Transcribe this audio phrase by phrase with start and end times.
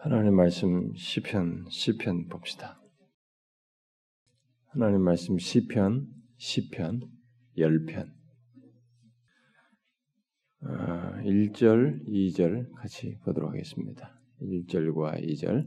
[0.00, 2.80] 하나님 말씀 시편 시편 봅시다.
[4.68, 7.00] 하나님 말씀 시편 시편
[7.56, 8.08] 10편
[10.62, 14.16] 1절, 2절 같이 보도록 하겠습니다.
[14.40, 15.66] 1절과 2절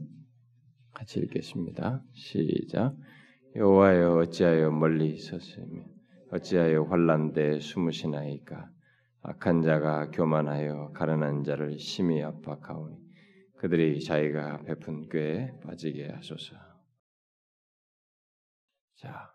[0.94, 2.02] 같이 읽겠습니다.
[2.14, 2.96] 시작.
[3.54, 5.84] 여호와여 어찌하여 멀리 있었으며
[6.30, 8.70] 어찌하여 환란때 숨으시나이까
[9.20, 13.11] 악한 자가 교만하여 가련한 자를 심히 압박하오니
[13.62, 16.56] 그들이 자기가 베푼 꾀에 빠지게 하소서.
[18.96, 19.30] 자,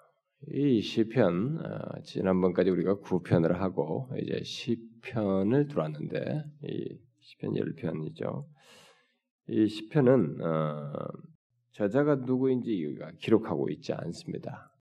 [0.52, 8.46] 이 시편 어, 지난번까지 우리가 9편을 하고 이제 시편을 들어왔는데 이 시편 10편이죠.
[9.48, 11.08] 이 시편은 어,
[11.72, 14.77] 저자가 누구인지 기록하고 있지 않습니다.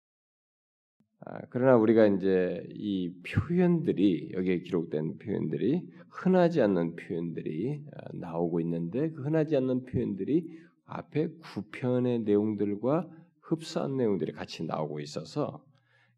[1.25, 9.11] 아, 그러나 우리가 이제 이 표현들이 여기에 기록된 표현들이 흔하지 않는 표현들이 아, 나오고 있는데
[9.11, 10.49] 그 흔하지 않는 표현들이
[10.85, 13.09] 앞에 구편의 내용들과
[13.41, 15.65] 흡사한 내용들이 같이 나오고 있어서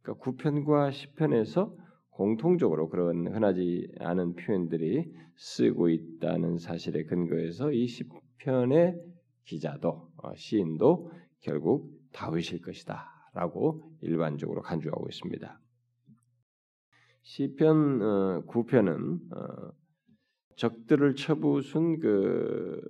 [0.01, 1.75] 그러니까 9편과 10편에서
[2.11, 8.99] 공통적으로 그런 흔하지 않은 표현들이 쓰고 있다는 사실에 근거해서 이 10편의
[9.45, 13.14] 기자도 어, 시인도 결국 다윗일 것이다.
[13.35, 15.61] 라고 일반적으로 간주하고 있습니다.
[17.23, 19.73] 시편 어, 9편은 어,
[20.57, 22.81] 적들을 쳐부순 그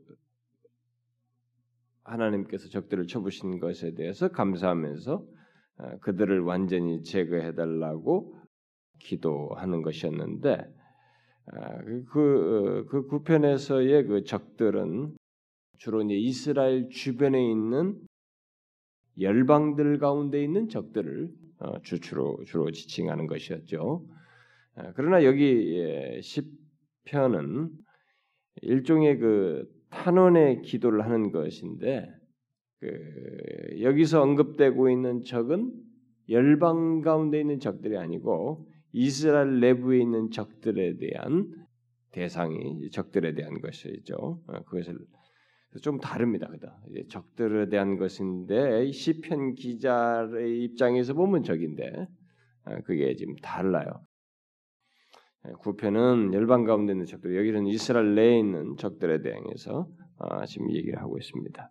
[2.03, 5.25] 하나님께서 적들을 쳐부신 것에 대해서 감사하면서
[5.79, 8.37] 어, 그들을 완전히 제거해 달라고
[9.01, 10.75] 기도하는 것이었는데
[11.47, 15.17] 그, 그, 그 구편에서의 그 적들은
[15.79, 18.01] 주로 이제 이스라엘 주변에 있는
[19.21, 24.05] 열방들 가운데 있는 적들을 어, 주로 주로 지칭하는 것이었죠.
[24.77, 27.71] 어, 그러나 여기 예, 시편은
[28.63, 32.11] 일종의 그 탄원의 기도를 하는 것인데
[32.81, 35.73] 그 여기서 언급되고 있는 적은
[36.29, 41.51] 열방 가운데 있는 적들이 아니고 이스라엘 내부에 있는 적들에 대한
[42.11, 44.43] 대상이 적들에 대한 것이죠.
[44.47, 44.99] 어, 그것을
[45.81, 46.49] 좀 다릅니다.
[46.49, 52.07] 그다 적들에 대한 것인데 시편 기자의 입장에서 보면 적인데
[52.65, 54.07] 아, 그게 지금 달라요.
[55.47, 61.01] 예, 구편은 열방 가운데 있는 적들, 여기는 이스라엘 내에 있는 적들에 대해서 아, 지금 얘기를
[61.01, 61.71] 하고 있습니다.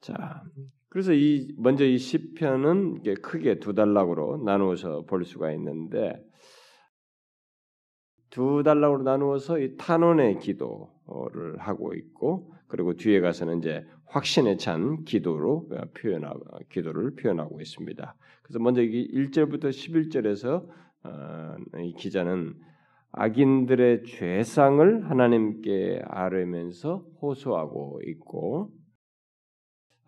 [0.00, 0.42] 자,
[0.88, 6.12] 그래서 이 먼저 이 시편은 크게 두 단락으로 나누어서 볼 수가 있는데
[8.30, 15.68] 두 단락으로 나누어서 이 탄원의 기도를 하고 있고 그리고 뒤에 가서는 이제 확신에 찬 기도로
[15.96, 16.40] 표현하고
[16.70, 18.16] 기도를 표현하고 있습니다.
[18.42, 20.66] 그래서 먼저 이 1절부터 11절에서
[21.04, 22.52] 어, 이 기자는
[23.12, 28.72] 악인들의 죄상을 하나님께 아뢰면서 호소하고 있고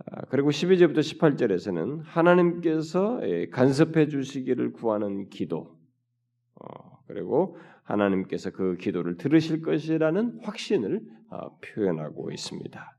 [0.04, 5.78] 아, 그리고 12절부터 18절에서는 하나님께서 예, 간섭해 주시기를 구하는 기도
[6.56, 12.96] 어, 그리고 하나님께서 그 기도를 들으실 것이라는 확신을 어, 표현하고 있습니다.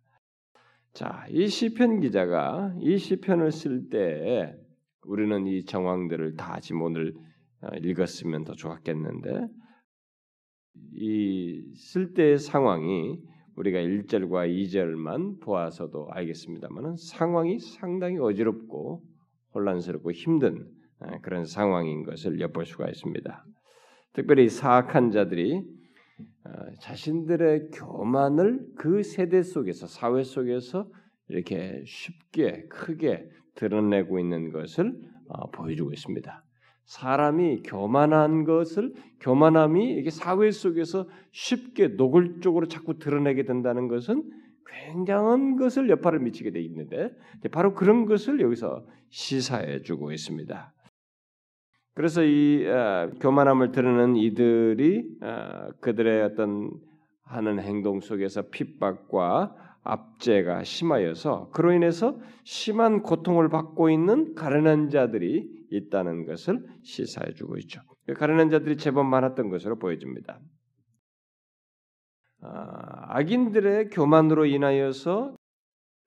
[0.94, 4.56] 자, 이 시편 기자가 이 시편을 쓸 때
[5.06, 7.14] 우리는 이 정황들을 다 지금 오늘
[7.62, 9.48] 어, 읽었으면 더 좋았겠는데
[10.94, 13.19] 이 쓸 때의 상황이
[13.56, 19.04] 우리가 1절과 2절만 보아서도 알겠습니다만 상황이 상당히 어지럽고
[19.54, 20.68] 혼란스럽고 힘든
[21.00, 23.46] 어, 그런 상황인 것을 엿볼 수가 있습니다.
[24.17, 25.61] 특별히 사악한 자들이
[26.44, 30.89] 어, 자신들의 교만을 그 세대 속에서 사회 속에서
[31.29, 36.44] 이렇게 쉽게 크게 드러내고 있는 것을 어, 보여주고 있습니다.
[36.85, 44.23] 사람이 교만한 것을 교만함이 이게 사회 속에서 쉽게 노골적으로 자꾸 드러내게 된다는 것은
[44.66, 47.11] 굉장한 것을 여파를 미치게 돼 있는데
[47.51, 50.73] 바로 그런 것을 여기서 시사해 주고 있습니다.
[51.97, 56.69] 그래서 이 어, 교만함을 드러내는 이들이 어, 그들의 어떤
[57.24, 66.27] 하는 행동 속에서 핍박과 압제가 심하여서 그로 인해서 심한 고통을 받고 있는 가련한 자들이 있다는
[66.27, 67.81] 것을 시사해 주고 있죠.
[68.06, 70.39] 그 가련한 자들이 제법 많았던 것으로 보여집니다.
[72.42, 75.36] 아, 악인들의 교만으로 인하여서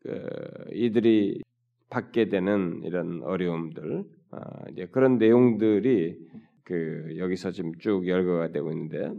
[0.04, 0.28] 그
[0.70, 1.42] 이들이
[1.88, 6.18] 받게 되는 이런 어려움들, 아, 이제 그런 내용들이
[6.64, 9.12] 그 여기서 지금 쭉 열거가 되고 있는데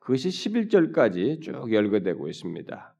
[0.00, 2.94] 그것이 11절까지 쭉 열거되고 있습니다.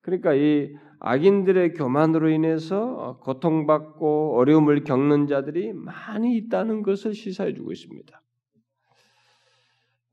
[0.00, 8.22] 그러니까 이 악인들의 교만으로 인해서 고통받고 어려움을 겪는 자들이 많이 있다는 것을 시사해 주고 있습니다.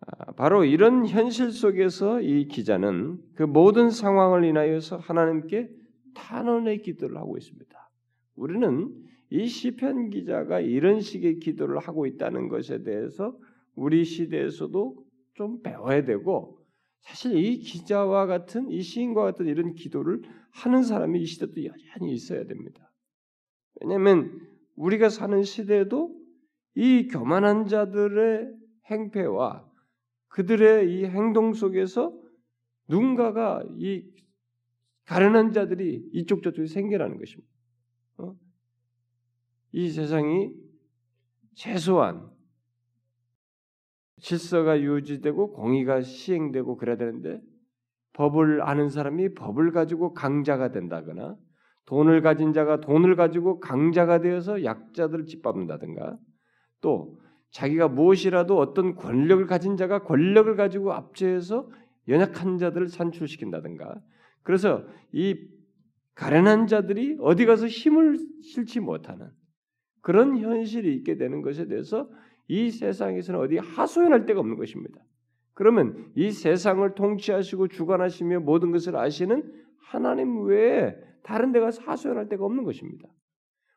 [0.01, 5.69] 아, 바로 이런 현실 속에서 이 기자는 그 모든 상황을 인하여서 하나님께
[6.13, 7.89] 탄원의 기도를 하고 있습니다.
[8.35, 13.37] 우리는 이 시편 기자가 이런 식의 기도를 하고 있다는 것에 대해서
[13.75, 16.59] 우리 시대에서도 좀 배워야 되고
[17.01, 22.45] 사실 이 기자와 같은 이 시인과 같은 이런 기도를 하는 사람이 이 시대도 여전히 있어야
[22.45, 22.91] 됩니다.
[23.81, 24.39] 왜냐하면
[24.75, 26.15] 우리가 사는 시대에도
[26.75, 28.51] 이 교만한 자들의
[28.89, 29.69] 행패와
[30.29, 32.13] 그들의 이 행동 속에서
[32.87, 34.03] 누군가가 이
[35.05, 37.54] 가련한 자들이 이쪽 저쪽에 생겨나는 것입니다.
[39.75, 39.77] 어?
[39.77, 40.51] 이 세상이
[41.53, 42.29] 최소한
[44.21, 47.41] 질서가 유지되고 공의가 시행되고 그래야 되는데
[48.13, 51.35] 법을 아는 사람이 법을 가지고 강자가 된다거나
[51.85, 56.17] 돈을 가진 자가 돈을 가지고 강자가 되어서 약자들을 짓밟는다든가
[56.79, 57.19] 또
[57.51, 61.69] 자기가 무엇이라도 어떤 권력을 가진 자가 권력을 가지고 압제해서
[62.07, 64.01] 연약한 자들을 산출시킨다든가
[64.41, 65.35] 그래서 이
[66.15, 69.29] 가련한 자들이 어디 가서 힘을 실지 못하는
[70.05, 72.07] 그런 현실이 있게 되는 것에 대해서
[72.47, 75.01] 이 세상에서는 어디 하소연할 데가 없는 것입니다.
[75.55, 82.65] 그러면 이 세상을 통치하시고 주관하시며 모든 것을 아시는 하나님 외에 다른 데가 하소연할 데가 없는
[82.65, 83.09] 것입니다.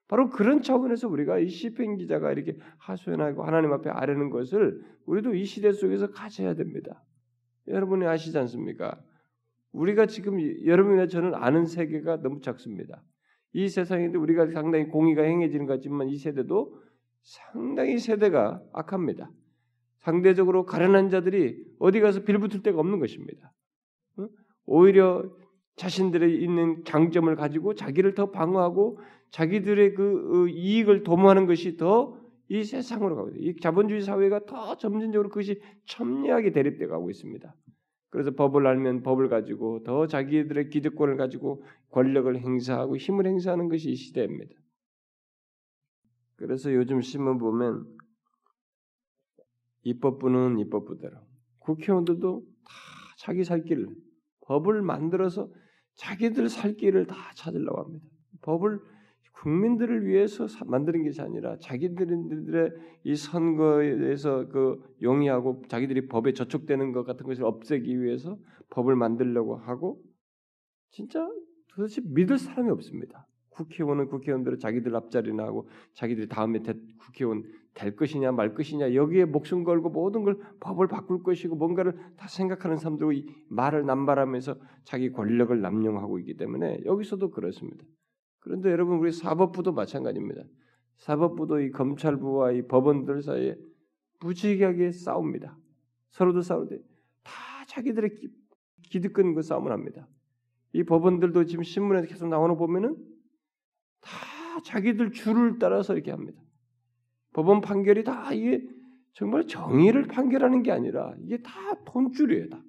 [0.07, 5.47] 바로 그런 차원에서 우리가 이 시편 기자가 이렇게 하소연하고 하나님 앞에 아뢰는 것을 우리도 이
[5.47, 7.03] 시대 속에서 가져야 됩니다.
[7.69, 9.01] 여러분이 아시지 않습니까?
[9.73, 13.03] 우리가 지금 여러분이나 저는 아는 세계가 너무 작습니다.
[13.53, 16.81] 이 세상인데 우리가 상당히 공의가 행해지는 것 같지만 이 세대도
[17.23, 19.31] 상당히 세대가 악합니다.
[20.01, 23.53] 상대적으로 가련한 자들이 어디 가서 빌붙을 데가 없는 것입니다.
[24.67, 25.29] 오히려
[25.77, 29.01] 자신들의 있는 장점을 가지고 자기를 더 방어하고
[29.31, 33.43] 자기들의 그 어, 이익을 도모하는 것이 더 이 세상으로 가고 있어요.
[33.43, 37.55] 이 자본주의 사회가 더 점진적으로 그것이 첨예하게 대립돼 가고 있습니다.
[38.11, 43.95] 그래서 법을 알면 법을 가지고 더 자기들의 기득권을 가지고 권력을 행사하고 힘을 행사하는 것이 이
[43.95, 44.55] 시대입니다.
[46.37, 47.85] 그래서 요즘 신문 보면
[49.83, 51.17] 입법부는 입법부대로
[51.61, 52.73] 국회의원들도 다
[53.19, 53.89] 자기 살 길을
[54.43, 55.51] 법을 만들어서
[55.97, 58.07] 자기들 살 길을 다 찾으려고 합니다.
[58.43, 58.81] 법을
[59.43, 62.71] 국민들을 위해서 만드는 것이 아니라 자기들의
[63.05, 68.37] 이 선거에서 그 용이하고 자기들이 법에 저촉되는 것 같은 것을 없애기 위해서
[68.71, 70.03] 법을 만들려고 하고
[70.91, 71.29] 진짜
[71.69, 73.27] 도대체 믿을 사람이 없습니다.
[73.51, 76.61] 국회의원은 국회의원들은 자기들 앞자리나 하고 자기들이 다음에
[76.99, 77.45] 국회의원
[77.75, 82.77] 될 것이냐 말 것이냐 여기에 목숨 걸고 모든 걸 법을 바꿀 것이고 뭔가를 다 생각하는
[82.77, 87.85] 사람들이 말을 남발하면서 자기 권력을 남용하고 있기 때문에 여기서도 그렇습니다.
[88.41, 90.43] 그런데 여러분 우리 사법부도 마찬가지입니다.
[90.97, 93.57] 사법부도 이 검찰부와 이 법원들 사이에
[94.21, 95.57] 무지하게 싸웁니다.
[96.11, 96.79] 서로도 싸우는데
[97.23, 97.33] 다
[97.67, 98.11] 자기들의
[98.83, 100.09] 기, 득권 그 싸움을 합니다.
[100.73, 102.97] 이 법원들도 지금 신문에 계속 나오는 보면은
[104.01, 104.11] 다
[104.65, 106.41] 자기들 줄을 따라서 이렇게 합니다.
[107.33, 108.67] 법원 판결이 다 이게
[109.13, 111.53] 정말 정의를 판결하는 게 아니라 이게 다
[111.85, 112.49] 돈줄이에요.
[112.49, 112.63] 다.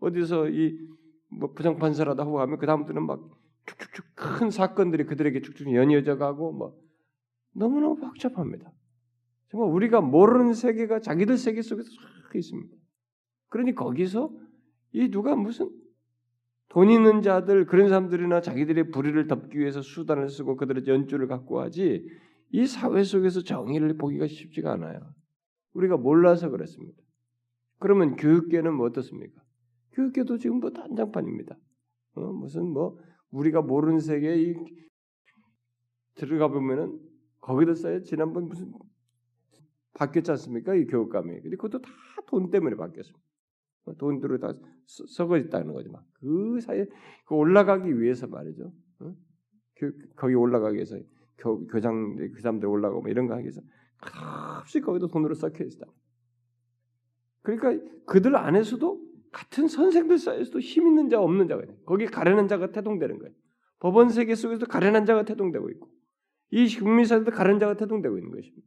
[0.00, 0.96] 어디서 이
[1.28, 3.20] 뭐 부장판사라도 하고 하면 그 다음부터는 막
[3.66, 6.78] 쭉쭉쭉 큰 사건들이 그들에게 쭉쭉 연이어져 가고 뭐
[7.52, 8.72] 너무너무 복잡합니다.
[9.50, 12.76] 정말 우리가 모르는 세계가 자기들 세계 속에서 쫙 있습니다.
[13.48, 14.30] 그러니 거기서
[14.92, 15.70] 이 누가 무슨
[16.68, 22.06] 돈 있는 자들 그런 사람들이나 자기들의 불의를 덮기 위해서 수단을 쓰고 그들의 연주를 갖고 하지
[22.50, 25.00] 이 사회 속에서 정의를 보기가 쉽지가 않아요.
[25.74, 26.98] 우리가 몰라서 그렇습니다.
[27.78, 29.42] 그러면 교육계는 뭐 어떻습니까?
[29.92, 31.56] 교육계도 지금 뭐 단장판입니다.
[32.14, 32.98] 어, 무슨 뭐
[33.30, 34.54] 우리가 모르는 세계에 이,
[36.14, 36.98] 들어가 보면은
[37.40, 38.02] 거기도 써요.
[38.02, 38.72] 지난번 무슨
[39.94, 40.74] 바뀌었지 않습니까?
[40.74, 41.40] 이 교육감이.
[41.40, 41.90] 근데 그것도 다
[42.26, 43.24] 돈 때문에 바뀌었습니다.
[43.84, 44.52] 뭐 돈들을 다
[44.86, 46.04] 썩어 있다는 거지 막.
[46.14, 46.86] 그 사이에
[47.24, 48.72] 그 올라가기 위해서 말이죠.
[49.00, 49.14] 어?
[50.16, 50.96] 거기 올라가기 위해서
[51.38, 53.60] 교, 교장 그 사람들 올라가고 뭐 이런 거 하기 위해서
[54.00, 55.86] 값이 거기도 돈으로 썩혀 있다.
[57.42, 59.05] 그러니까 그들 안에서도
[59.36, 63.34] 같은 선생들 사이에서도 힘 있는 자 없는 자가 있는 거기 가련한 자가 태동되는 거예요.
[63.80, 65.90] 법원 세계 속에서 가련한 자가 태동되고 있고
[66.52, 68.66] 이 국민 사회도 가련한 자가 태동되고 있는 것입니다.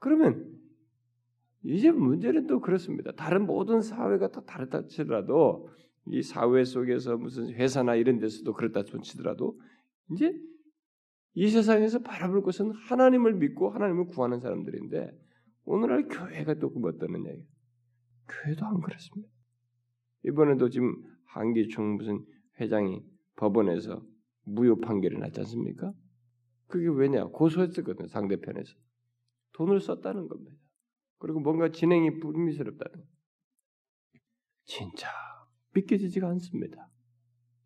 [0.00, 0.52] 그러면
[1.62, 3.12] 이제 문제는 또 그렇습니다.
[3.12, 5.68] 다른 모든 사회가 다 다르다 치더라도
[6.08, 9.60] 이 사회 속에서 무슨 회사나 이런 데서도 그렇다 치더라도
[10.10, 10.34] 이제
[11.34, 15.16] 이 세상에서 바라볼 것은 하나님을 믿고 하나님을 구하는 사람들인데
[15.66, 17.30] 오늘날 교회가 또 어떠느냐
[18.30, 19.28] 교회도 안 그렇습니다.
[20.24, 20.94] 이번에도 지금
[21.26, 22.24] 한기총 무슨
[22.60, 23.02] 회장이
[23.36, 24.02] 법원에서
[24.44, 25.92] 무효 판결이 났지 않습니까?
[26.66, 27.24] 그게 왜냐?
[27.26, 28.08] 고소했었거든요.
[28.08, 28.74] 상대편에서.
[29.52, 30.56] 돈을 썼다는 겁니다.
[31.18, 33.04] 그리고 뭔가 진행이 불미스럽다는
[34.64, 35.08] 진짜
[35.74, 36.88] 믿겨지지가 않습니다.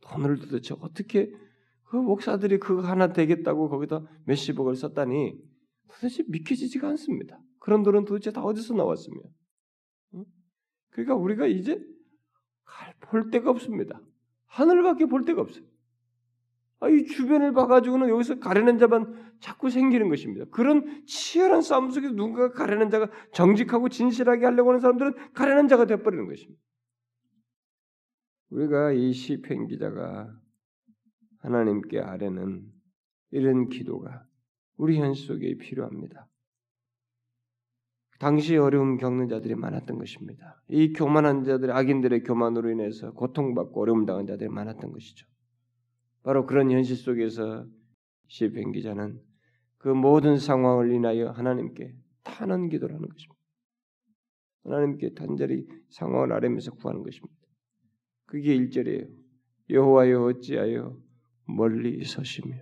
[0.01, 1.31] 돈을 도대체 어떻게
[1.85, 5.39] 그 목사들이 그거 하나 되겠다고 거기다 몇십억을 썼다니
[5.89, 7.39] 도대체 믿겨지지가 않습니다.
[7.61, 9.21] 그런 돈은 도대체 다 어디서 나왔으며?
[10.95, 11.85] 그러니까 우리가 이제
[13.01, 14.01] 볼 데가 없습니다.
[14.47, 15.65] 하늘밖에 볼 데가 없어요.
[16.81, 20.45] 아, 이 주변을 봐가지고는 여기서 가려는 자만 자꾸 생기는 것입니다.
[20.51, 26.27] 그런 치열한 싸움 속에서 누군가 가려는 자가 정직하고 진실하게 하려고 하는 사람들은 가려는 자가 되어버리는
[26.29, 26.63] 것입니다.
[28.51, 30.33] 우리가 이 시편 기자가
[31.39, 32.63] 하나님께 아뢰는
[33.33, 34.25] 이런 기도가
[34.77, 36.29] 우리 현실 속에 필요합니다.
[38.19, 40.63] 당시 어려움 겪는 자들이 많았던 것입니다.
[40.69, 45.27] 이 교만한 자들, 악인들의 교만으로 인해서 고통받고 어려움 당한 자들이 많았던 것이죠.
[46.23, 47.67] 바로 그런 현실 속에서
[48.29, 49.21] 시편 기자는
[49.79, 53.35] 그 모든 상황을 인하여 하나님께 탄원 기도를 하는 것입니다.
[54.65, 57.35] 하나님께 단절히 상황을 아뢰면서 구하는 것입니다.
[58.25, 59.09] 그게 1절이에요.
[59.69, 60.97] 여호와여 어찌하여
[61.47, 62.57] 멀리 서시며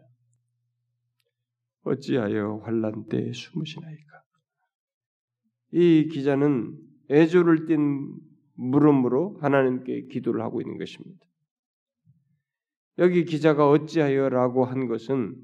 [1.84, 4.21] 어찌하여 환란 때에 숨으시나이까.
[5.72, 6.78] 이 기자는
[7.10, 8.14] 애조를 띤
[8.54, 11.26] 물음으로 하나님께 기도를 하고 있는 것입니다.
[12.98, 15.34] 여기 기자가 어찌하여라고 한 것은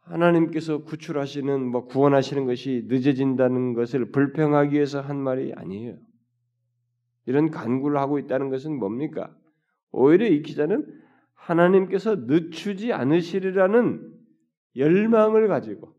[0.00, 5.98] 하나님께서 구출하시는 뭐 구원하시는 것이 늦어진다는 것을 불평하기 위해서 한 말이 아니에요.
[7.26, 9.34] 이런 간구를 하고 있다는 것은 뭡니까?
[9.92, 10.86] 오히려 이 기자는
[11.34, 14.12] 하나님께서 늦추지 않으시리라는
[14.76, 15.93] 열망을 가지고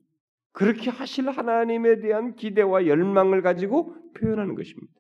[0.56, 4.94] 그렇게 하실 하나님에 대한 기대와 열망을 가지고 표현하는 것입니다.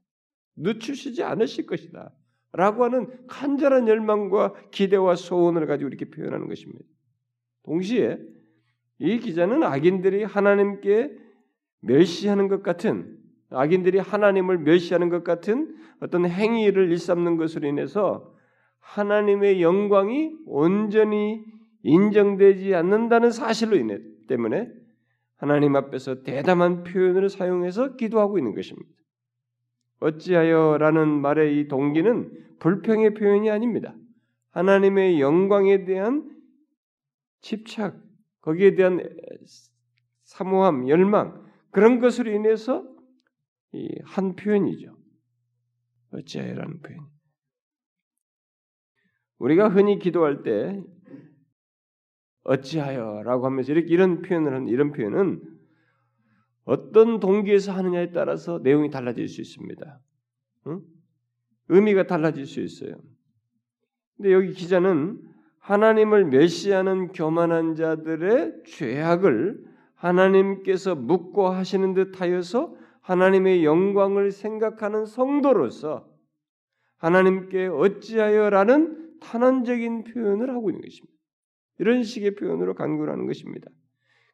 [0.57, 2.11] 늦추시지 않으실 것이다.
[2.51, 6.83] 라고 하는 간절한 열망과 기대와 소원을 가지고 이렇게 표현하는 것입니다.
[7.63, 8.19] 동시에
[8.99, 11.17] 이 기자는 악인들이 하나님께
[11.79, 13.17] 멸시하는 것 같은
[13.49, 18.35] 악인들이 하나님을 멸시하는 것 같은 어떤 행위를 일삼는 것으로 인해서
[18.79, 21.45] 하나님의 영광이 온전히
[21.83, 24.84] 인정되지 않는다는 사실로 인해 때문에
[25.37, 28.89] 하나님 앞에서 대담한 표현을 사용해서 기도하고 있는 것입니다.
[29.99, 33.95] 어찌하여라는 말의 이 동기는 불평의 표현이 아닙니다.
[34.51, 36.31] 하나님의 영광에 대한
[37.41, 38.01] 집착,
[38.41, 39.01] 거기에 대한
[40.23, 42.87] 사모함, 열망 그런 것으로 인해서
[44.03, 44.95] 한 표현이죠.
[46.11, 47.05] 어찌하여라는 표현.
[49.37, 50.81] 우리가 흔히 기도할 때
[52.45, 55.41] 어찌하여라고 하면서 이렇게 이런 표현을 하는 이런 표현은
[56.63, 59.99] 어떤 동기에서 하느냐에 따라서 내용이 달라질 수 있습니다.
[60.67, 60.81] 응?
[61.69, 62.95] 의미가 달라질 수 있어요.
[64.15, 65.21] 근데 여기 기자는
[65.59, 76.07] 하나님을 멸시하는 교만한 자들의 죄악을 하나님께서 묻고 하시는 듯하여서 하나님의 영광을 생각하는 성도로서
[76.97, 81.14] 하나님께 어찌하여라는 탄원적인 표현을 하고 있는 것입니다.
[81.79, 83.69] 이런 식의 표현으로 간구를 하는 것입니다.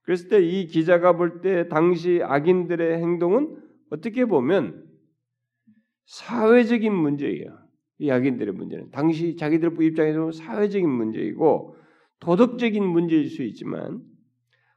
[0.03, 3.57] 그랬을 때 이 기자가 볼 때 당시 악인들의 행동은
[3.89, 4.86] 어떻게 보면
[6.05, 7.57] 사회적인 문제예요.
[8.00, 11.75] 이 악인들의 문제는 당시 자기들 입장에서 사회적인 문제이고
[12.19, 14.01] 도덕적인 문제일 수 있지만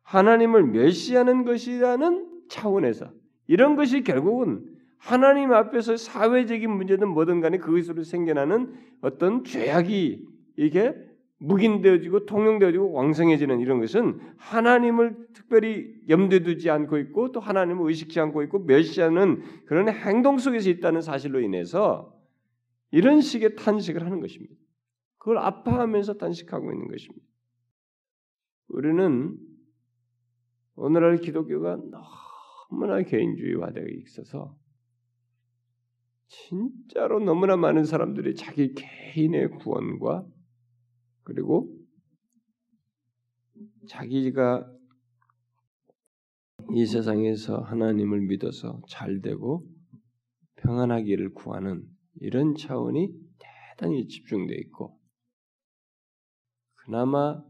[0.03, 3.11] 하나님을 멸시하는 것이라는 차원에서
[3.47, 4.65] 이런 것이 결국은
[4.99, 10.95] 하나님 앞에서 사회적인 문제든 뭐든 간에 그것으로 생겨나는 어떤 죄악이 이게
[11.45, 18.43] 묵인되어지고 통용되어지고 왕성해지는 이런 것은 하나님을 특별히 염두에 두지 않고 있고 또 하나님을 의식지 않고
[18.45, 22.15] 있고 멸시하는 그런 행동 속에서 있다는 사실로 인해서
[22.91, 24.55] 이런 식의 탄식을 하는 것입니다.
[25.19, 27.27] 그걸 아파하면서 탄식하고 있는 것입니다.
[28.69, 29.37] 우리는
[30.77, 31.79] 오늘날 기독교가
[32.71, 34.57] 너무나 개인주의화되어 있어서
[36.29, 40.27] 진짜로 너무나 많은 사람들이 자기 개인의 구원과
[41.25, 41.69] 그리고
[43.89, 44.71] 자기가
[46.75, 49.67] 이 세상에서 하나님을 믿어서 잘 되고
[50.57, 51.85] 평안하기를 구하는
[52.21, 53.13] 이런 차원이
[53.77, 54.99] 대단히 집중되어 있고
[56.75, 57.43] 그나마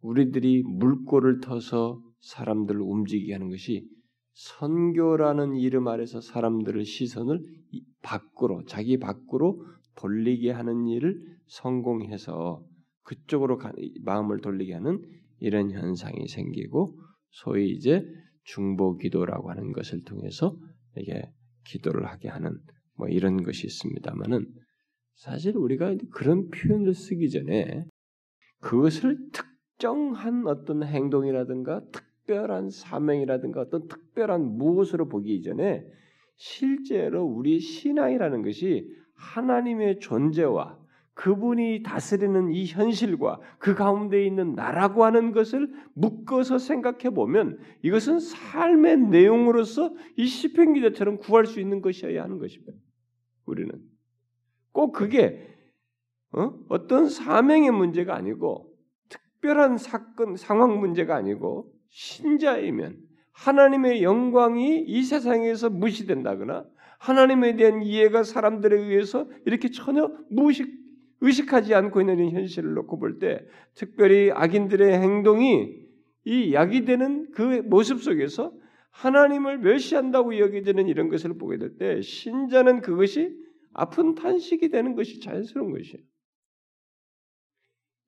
[0.00, 3.88] 우리들이 물꼬를 터서 사람들을 움직이게 하는 것이
[4.34, 7.42] 선교라는 이름 아래서 사람들의 시선을
[8.02, 9.64] 밖으로 자기 밖으로
[9.96, 12.64] 돌리게 하는 일을 성공해서
[13.08, 13.58] 그쪽으로
[14.02, 15.02] 마음을 돌리게 하는
[15.40, 16.98] 이런 현상이 생기고
[17.30, 18.04] 소위 이제
[18.44, 20.56] 중보 기도라고 하는 것을 통해서
[20.96, 21.22] 이게
[21.64, 22.58] 기도를 하게 하는
[22.96, 24.46] 뭐 이런 것이 있습니다만은
[25.14, 27.84] 사실 우리가 그런 표현을 쓰기 전에
[28.60, 35.82] 그것을 특정한 어떤 행동이라든가 특 특별한 사명이라든가 어떤 특별한 무엇으로 보기 이전에
[36.36, 40.77] 실제로 우리 신앙이라는 것이 하나님의 존재와
[41.18, 48.98] 그분이 다스리는 이 현실과 그 가운데 있는 나라고 하는 것을 묶어서 생각해 보면 이것은 삶의
[48.98, 52.72] 내용으로서 이 시편 기자처럼 구할 수 있는 것이어야 하는 것입니다.
[53.46, 53.72] 우리는
[54.70, 55.44] 꼭 그게
[56.30, 56.86] 어?
[56.86, 58.72] 떤 사명의 문제가 아니고
[59.08, 62.96] 특별한 사건 상황 문제가 아니고 신자이면
[63.32, 66.64] 하나님의 영광이 이 세상에서 무시된다거나
[67.00, 70.78] 하나님에 대한 이해가 사람들에 의해서 이렇게 전혀 무식
[71.20, 73.44] 의식하지 않고 있는 현실을 놓고 볼 때
[73.74, 75.86] 특별히 악인들의 행동이
[76.24, 78.52] 이 야기되는 그 모습 속에서
[78.90, 83.36] 하나님을 멸시한다고 여겨지는 이런 것을 보게 될 때 신자는 그것이
[83.72, 86.02] 아픈 탄식이 되는 것이 자연스러운 것이에요.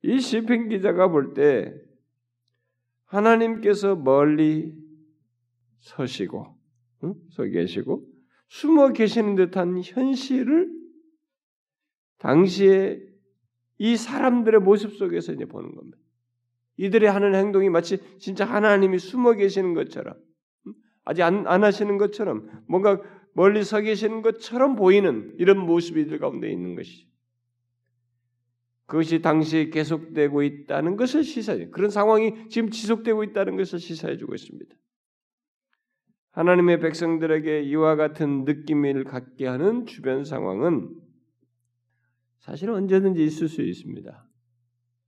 [0.03, 1.73] 이 시편 기자가 볼 때
[3.05, 4.73] 하나님께서 멀리
[5.79, 6.55] 서시고
[7.03, 7.13] 응?
[7.31, 8.07] 서 계시고
[8.49, 10.80] 숨어 계시는 듯한 현실을
[12.21, 12.99] 당시에
[13.79, 15.97] 이 사람들의 모습 속에서 이제 보는 겁니다.
[16.77, 20.15] 이들이 하는 행동이 마치 진짜 하나님이 숨어 계시는 것처럼
[21.03, 23.01] 아직 안, 안 하시는 것처럼 뭔가
[23.33, 27.07] 멀리 서 계시는 것처럼 보이는 이런 모습이 들 가운데 있는 것이죠.
[28.85, 34.75] 그것이 당시에 계속되고 있다는 것을 시사해 그런 상황이 지금 지속되고 있다는 것을 시사해 주고 있습니다.
[36.31, 40.89] 하나님의 백성들에게 이와 같은 느낌을 갖게 하는 주변 상황은
[42.41, 44.27] 사실은 언제든지 있을 수 있습니다.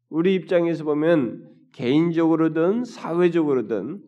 [0.09, 4.01] 우리 입장에서 보면 개인적으로든 사회적으로든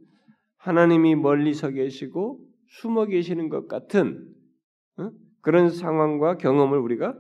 [0.58, 4.32] 하나님이 멀리서 계시고 숨어 계시는 것 같은
[5.42, 7.18] 그런 상황과 경험을 우리가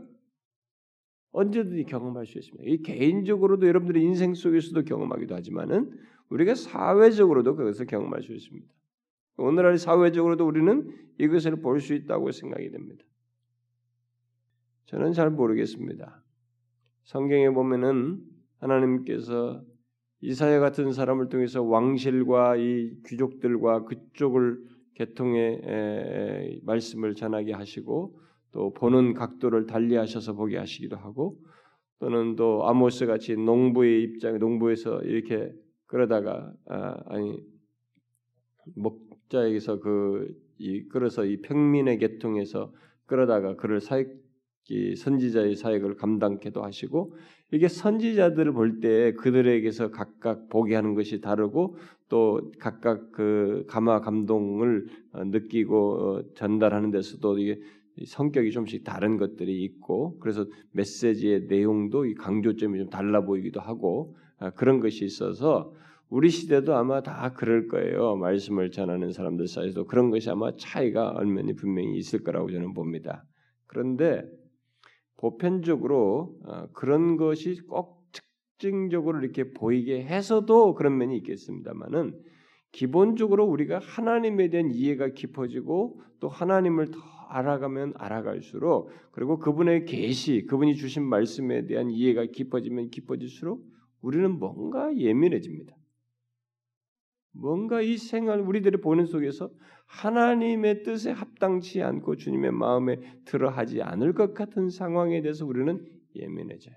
[1.31, 2.63] 언제든지 경험할 수 있습니다.
[2.67, 5.91] 이 개인적으로도 여러분들의 인생 속에서도 경험하기도 하지만은
[6.29, 8.67] 우리가 사회적으로도 그것을 경험할 수 있습니다.
[9.37, 13.03] 오늘날 사회적으로도 우리는 이것을 볼 수 있다고 생각이 됩니다.
[14.85, 16.23] 저는 잘 모르겠습니다.
[17.03, 18.21] 성경에 보면은
[18.59, 19.63] 하나님께서
[20.21, 24.63] 이사야 같은 사람을 통해서 왕실과 이 귀족들과 그쪽을
[24.95, 28.19] 계통의 말씀을 전하게 하시고
[28.51, 31.37] 또 보는 각도를 달리 하셔서 보게 하시기도 하고
[31.99, 35.53] 또는 또 아모스 같이 농부의 입장 농부에서 이렇게
[35.85, 37.43] 그러다가 아, 니
[38.75, 42.73] 목자에게서 그 이 끌어서 이 평민의 계통에서
[43.05, 44.07] 끌어다가 그를 사익
[44.95, 47.15] 선지자의 사역을 감당케도 하시고
[47.51, 51.77] 이게 선지자들을 볼 때 그들에게서 각각 보게 하는 것이 다르고
[52.09, 57.59] 또 각각 그 감화 감동을 어, 느끼고 어, 전달하는 데서도 이게
[58.05, 64.49] 성격이 좀씩 다른 것들이 있고 그래서 메시지의 내용도 이 강조점이 좀 달라 보이기도 하고 아,
[64.49, 65.71] 그런 것이 있어서
[66.09, 68.15] 우리 시대도 아마 다 그럴 거예요.
[68.17, 73.23] 말씀을 전하는 사람들 사이에도 그런 것이 아마 차이가 얼마나 분명히 있을 거라고 저는 봅니다.
[73.65, 74.23] 그런데
[75.25, 82.13] 보편적으로 어, 그런 것이 꼭 특징적으로 이렇게 보이게 해서도 그런 면이 있겠습니다만은
[82.71, 90.75] 기본적으로 우리가 하나님에 대한 이해가 깊어지고 또 하나님을 더 알아가면 알아갈수록 그리고 그분의 계시, 그분이
[90.75, 93.65] 주신 말씀에 대한 이해가 깊어지면 깊어질수록
[94.01, 95.75] 우리는 뭔가 예민해집니다.
[97.35, 99.51] 뭔가 이 생활 우리들이 보는 속에서
[99.87, 106.75] 하나님의 뜻에 합당치 않고 주님의 마음에 들어하지 않을 것 같은 상황에 대해서 우리는 예민해져요.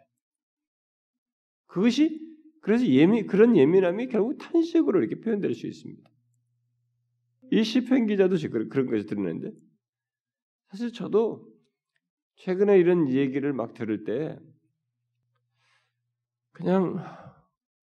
[1.66, 2.20] 그것이
[2.60, 6.10] 그래서 예민 그런 예민함이 결국 탄식으로 이렇게 표현될 수 있습니다.
[7.50, 9.52] 이 시편 기자도 그런 것을 들었는데
[10.70, 11.48] 사실 저도
[12.36, 14.38] 최근에 이런 얘기를 막 들을 때
[16.52, 16.98] 그냥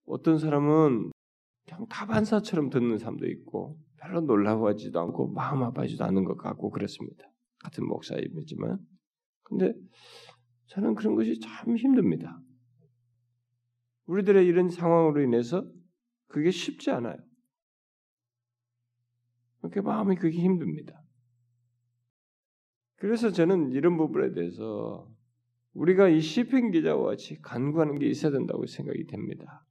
[0.05, 1.11] 어떤 사람은
[1.65, 7.25] 그냥 다반사처럼 듣는 사람도 있고 별로 놀라워하지도 않고 마음 아파하지도 않는 것 같고 그렇습니다.
[7.63, 8.79] 같은 목사이지만
[9.43, 9.73] 근데
[10.67, 12.39] 저는 그런 것이 참 힘듭니다.
[14.05, 15.67] 우리들의 이런 상황으로 인해서
[16.27, 17.17] 그게 쉽지 않아요.
[19.59, 21.01] 그렇게 마음이 그게 힘듭니다.
[22.97, 25.09] 그래서 저는 이런 부분에 대해서
[25.73, 29.65] 우리가 이 시편 기자와 같이 간구하는 게 있어야 된다고 생각이 됩니다.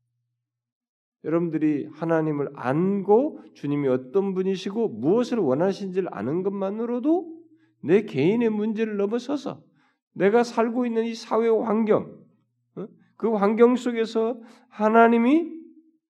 [1.24, 7.42] 여러분들이 하나님을 안고 주님이 어떤 분이시고 무엇을 원하신지를 아는 것만으로도
[7.82, 9.62] 내 개인의 문제를 넘어서서
[10.12, 12.18] 내가 살고 있는 이 사회 환경,
[12.76, 12.86] 어?
[13.16, 15.52] 그 환경 속에서 하나님이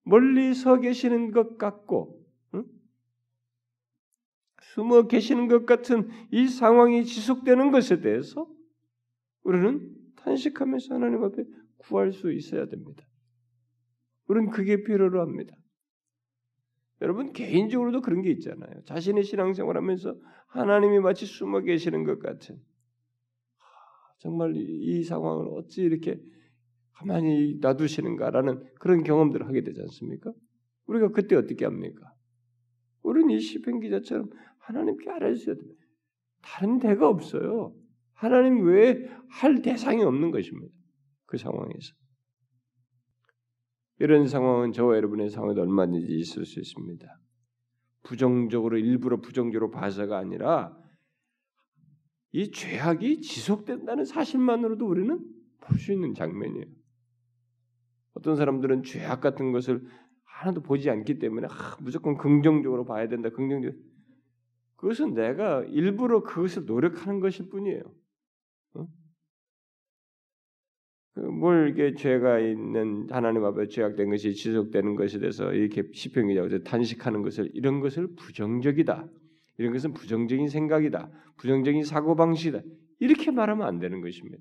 [0.04, 2.20] 멀리 서 계시는 것 같고
[2.52, 2.64] 어?
[4.60, 8.48] 숨어 계시는 것 같은 이 상황이 지속되는 것에 대해서
[9.44, 11.44] 우리는 탄식하면서 하나님 앞에
[11.78, 13.04] 구할 수 있어야 됩니다.
[14.26, 15.54] 우리는 그게 필요로 합니다.
[17.02, 18.82] 여러분 개인적으로도 그런 게 있잖아요.
[18.84, 20.14] 자신의 신앙생활 하면서
[20.46, 22.56] 하나님이 마치 숨어 계시는 것 같은
[24.18, 26.18] 정말 이 상황을 어찌 이렇게
[26.92, 30.32] 가만히 놔두시는가라는 그런 경험들을 하게 되지 않습니까?
[30.86, 32.12] 우리가 그때 어떻게 합니까?
[33.02, 35.84] 우리는 이 시편 기자처럼 하나님께 알아주셔야 됩니다.
[36.40, 37.74] 다른 데가 없어요.
[38.14, 40.72] 하나님 외에 할 대상이 없는 것입니다.
[41.26, 41.94] 그 상황에서.
[43.98, 47.06] 이런 상황은 저와 여러분의 상황에도 얼마든지 있을 수 있습니다.
[48.02, 50.76] 부정적으로 일부러 부정적으로 봐서가 아니라
[52.32, 55.24] 이 죄악이 지속된다는 사실만으로도 우리는
[55.60, 56.66] 볼 수 있는 장면이에요.
[58.14, 59.86] 어떤 사람들은 죄악 같은 것을
[60.24, 63.30] 하나도 보지 않기 때문에 아, 무조건 긍정적으로 봐야 된다.
[63.30, 63.74] 긍정적.
[64.76, 67.82] 그것은 내가 일부러 그것을 노력하는 것일 뿐이에요.
[68.74, 68.86] 어?
[68.86, 68.86] 그
[71.16, 77.50] 뭘 이게 죄가 있는 하나님 앞에 죄악된 것이 지속되는 것에 대해서 이렇게 시평이라고 탄식하는 것을
[77.54, 79.06] 이런 것을 부정적이다.
[79.58, 81.10] 이런 것은 부정적인 생각이다.
[81.36, 82.62] 부정적인 사고 방식이다.
[82.98, 84.38] 이렇게 말하면 안 되는 것입니다.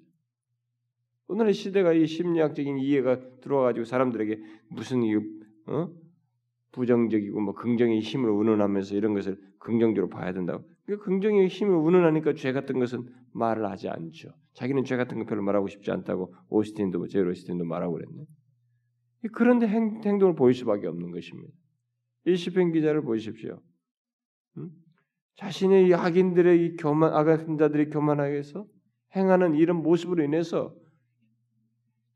[1.28, 5.16] 오늘의 시대가 이 심리학적인 이해가 들어와 가지고 사람들에게 무슨 이
[5.68, 5.90] 어?
[6.72, 10.66] 부정적이고 뭐 긍정의 힘을 운운하면서 이런 것을 긍정적으로 봐야 된다고.
[10.86, 14.34] 그 긍정의 힘을 운운하니까 죄 같은 것은 말을 하지 않죠.
[14.54, 18.26] 자기는 죄 같은 거 별로 말하고 싶지 않다고 오스틴도 제일 오스틴도 말하고 그랬네.
[19.32, 21.54] 그런데 행, 동을 보일 수밖에 없는 것입니다.
[22.26, 23.62] 이 시편 기자를 보십시오.
[24.58, 24.70] 음?
[25.36, 28.68] 자신의 이 악인들의 이 교만 악인자들이 교만하게 해서
[29.16, 30.76] 행하는 이런 모습으로 인해서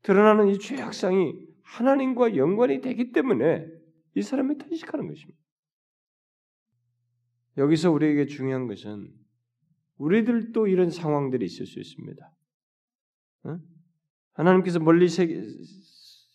[0.02, 3.66] 드러나는 이 죄악상이 하나님과 연관이 되기 때문에
[4.14, 5.38] 이 사람이 탄식하는 것입니다.
[7.58, 9.12] 여기서 우리에게 중요한 것은
[9.98, 12.32] 우리들도 이런 상황들이 있을 수 있습니다.
[13.44, 13.58] 어?
[14.34, 15.08] 하나님께서 멀리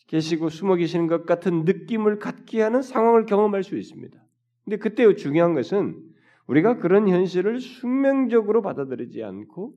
[0.07, 4.21] 계시고 숨어 계시는 것 같은 느낌을 갖게 하는 상황을 경험할 수 있습니다.
[4.65, 6.13] 근데 그때 중요한 것은
[6.47, 9.73] 우리가 그런 현실을 숙명적으로 받아들이지 않고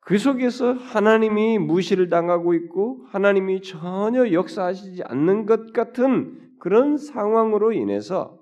[0.00, 8.37] 그 속에서 하나님이 무시를 당하고 있고 하나님이 전혀 역사하시지 않는 것 같은 그런 상황으로 인해서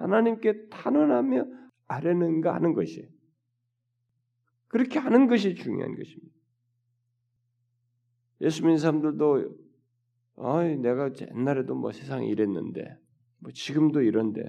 [0.00, 1.44] 하나님께 탄원하며
[1.86, 3.06] 아뢰는가 하는 것이
[4.68, 6.34] 그렇게 하는 것이 중요한 것입니다.
[8.40, 9.56] 예수 믿는 사람들도
[10.36, 12.98] 아이 내가 옛날에도 뭐 세상에 이랬는데
[13.40, 14.42] 뭐 지금도 이런데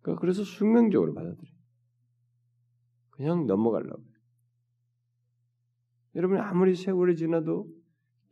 [0.00, 1.50] 그러니까 그래서 숙명적으로 받아들여.
[3.10, 4.02] 그냥 넘어가려고.
[6.16, 7.68] 여러분 아무리 세월이 지나도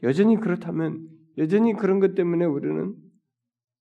[0.03, 2.97] 여전히 그렇다면 여전히 그런 것 때문에 우리는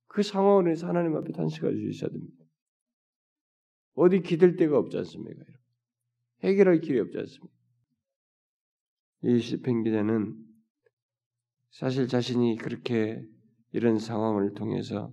[0.08, 2.37] 그 상황을 해서 하나님 앞에 단식할 수 있어야 됩니다.
[3.97, 5.43] 어디 기댈 데가 없지 않습니까?
[6.43, 7.51] 해결할 길이 없지 않습니까?
[9.23, 10.36] 이 시편 기자는
[11.71, 13.19] 사실 자신이 그렇게
[13.71, 15.12] 이런 상황을 통해서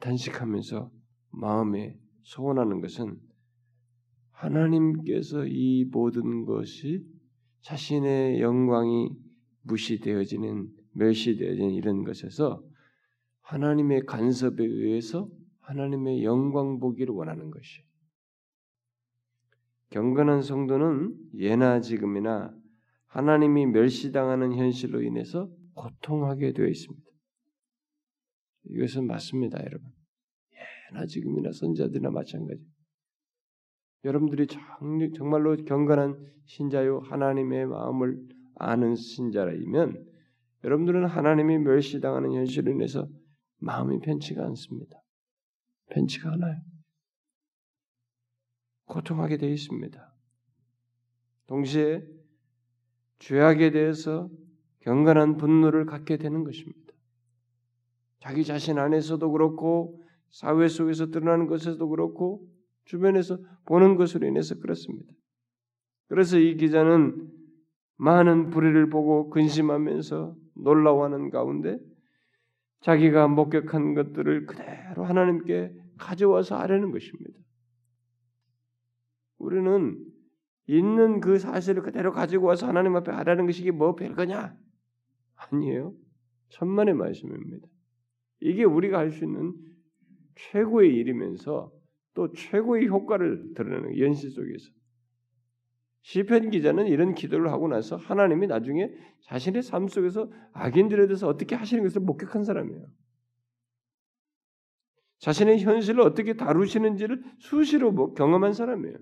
[0.00, 0.90] 단식하면서
[1.32, 3.20] 마음에 소원하는 것은
[4.30, 7.06] 하나님께서 이 모든 것이
[7.60, 9.10] 자신의 영광이
[9.64, 12.64] 무시되어지는 멸시되어지는 이런 것에서
[13.42, 15.28] 하나님의 간섭에 의해서
[15.62, 17.82] 하나님의 영광 보기를 원하는 것이.
[19.90, 22.54] 경건한 성도는 예나 지금이나
[23.06, 27.10] 하나님이 멸시당하는 현실로 인해서 고통하게 되어 있습니다.
[28.64, 29.90] 이것은 맞습니다, 여러분.
[30.90, 32.64] 예나 지금이나 선자들이나 마찬가지.
[34.04, 34.46] 여러분들이
[35.14, 38.18] 정말로 경건한 신자요 하나님의 마음을
[38.56, 40.06] 아는 신자라면
[40.64, 43.08] 여러분들은 하나님이 멸시당하는 현실로 인해서
[43.58, 45.01] 마음이 편치가 않습니다.
[45.90, 46.60] 편치가 않아요.
[48.86, 50.14] 고통하게 되어 있습니다.
[51.46, 52.06] 동시에
[53.18, 54.30] 죄악에 대해서
[54.80, 56.92] 경건한 분노를 갖게 되는 것입니다.
[58.20, 62.48] 자기 자신 안에서도 그렇고 사회 속에서 드러나는 것에서도 그렇고
[62.84, 65.12] 주변에서 보는 것으로 인해서 그렇습니다.
[66.08, 67.30] 그래서 이 기자는
[67.96, 71.78] 많은 불의를 보고 근심하면서 놀라워하는 가운데
[72.82, 77.38] 자기가 목격한 것들을 그대로 하나님께 가져와서 아뢰는 것입니다.
[79.38, 79.98] 우리는
[80.66, 84.56] 있는 그 사실을 그대로 가지고 와서 하나님 앞에 아뢰는 것이 뭐 별거냐?
[85.36, 85.94] 아니에요.
[86.50, 87.66] 천만의 말씀입니다.
[88.40, 89.54] 이게 우리가 할 수 있는
[90.34, 91.72] 최고의 일이면서
[92.14, 94.70] 또 최고의 효과를 드러내는 연실 속에서
[96.02, 98.90] 시편 기자는 이런 기도를 하고 나서 하나님이 나중에
[99.22, 102.86] 자신의 삶 속에서 악인들에 대해서 어떻게 하시는 것을 목격한 사람이에요.
[105.18, 108.96] 자신의 현실을 어떻게 다루시는지를 수시로 뭐 경험한 사람이에요.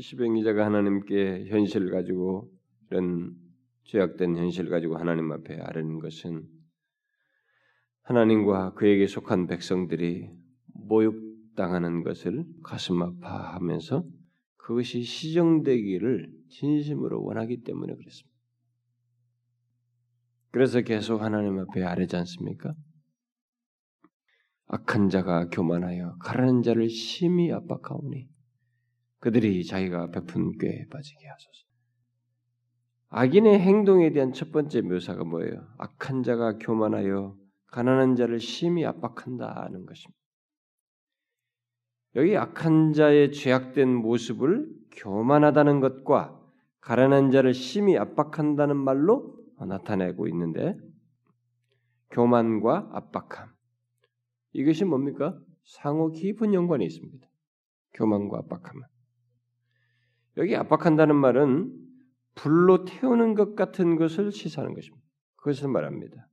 [0.00, 2.50] 시편 기자가 하나님께 현실을 가지고
[2.90, 3.34] 이런
[3.84, 6.44] 죄악된 현실을 가지고 하나님 앞에 아뢰는 것은
[8.02, 10.30] 하나님과 그에게 속한 백성들이
[10.72, 14.04] 모욕당하는 것을 가슴 아파하면서
[14.66, 18.36] 그것이 시정되기를 진심으로 원하기 때문에 그렇습니다.
[20.50, 22.74] 그래서 계속 하나님 앞에 아뢰지 않습니까?
[24.66, 28.28] 악한 자가 교만하여 가라는 자를 심히 압박하오니
[29.20, 31.66] 그들이 자기가 베푼 꾀에 빠지게 하소서.
[33.10, 35.64] 악인의 행동에 대한 첫 번째 묘사가 뭐예요?
[35.78, 40.25] 악한 자가 교만하여 가난한 자를 심히 압박한다는 것입니다.
[42.16, 46.40] 여기 악한 자의 죄악된 모습을 교만하다는 것과
[46.80, 50.78] 가난한 자를 심히 압박한다는 말로 나타내고 있는데
[52.10, 53.50] 교만과 압박함
[54.54, 55.38] 이것이 뭡니까?
[55.64, 57.26] 상호 깊은 연관이 있습니다.
[57.92, 58.82] 교만과 압박함은
[60.38, 61.72] 여기 압박한다는 말은
[62.34, 65.04] 불로 태우는 것 같은 것을 시사하는 것입니다.
[65.36, 66.28] 그것을 말합니다.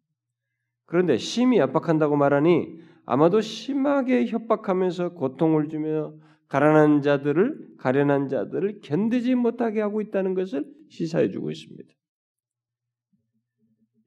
[0.85, 6.15] 그런데 심히 압박한다고 말하니 아마도 심하게 협박하면서 고통을 주며
[6.47, 11.91] 가난한 자들을 가련한 자들을 견디지 못하게 하고 있다는 것을 시사해 주고 있습니다.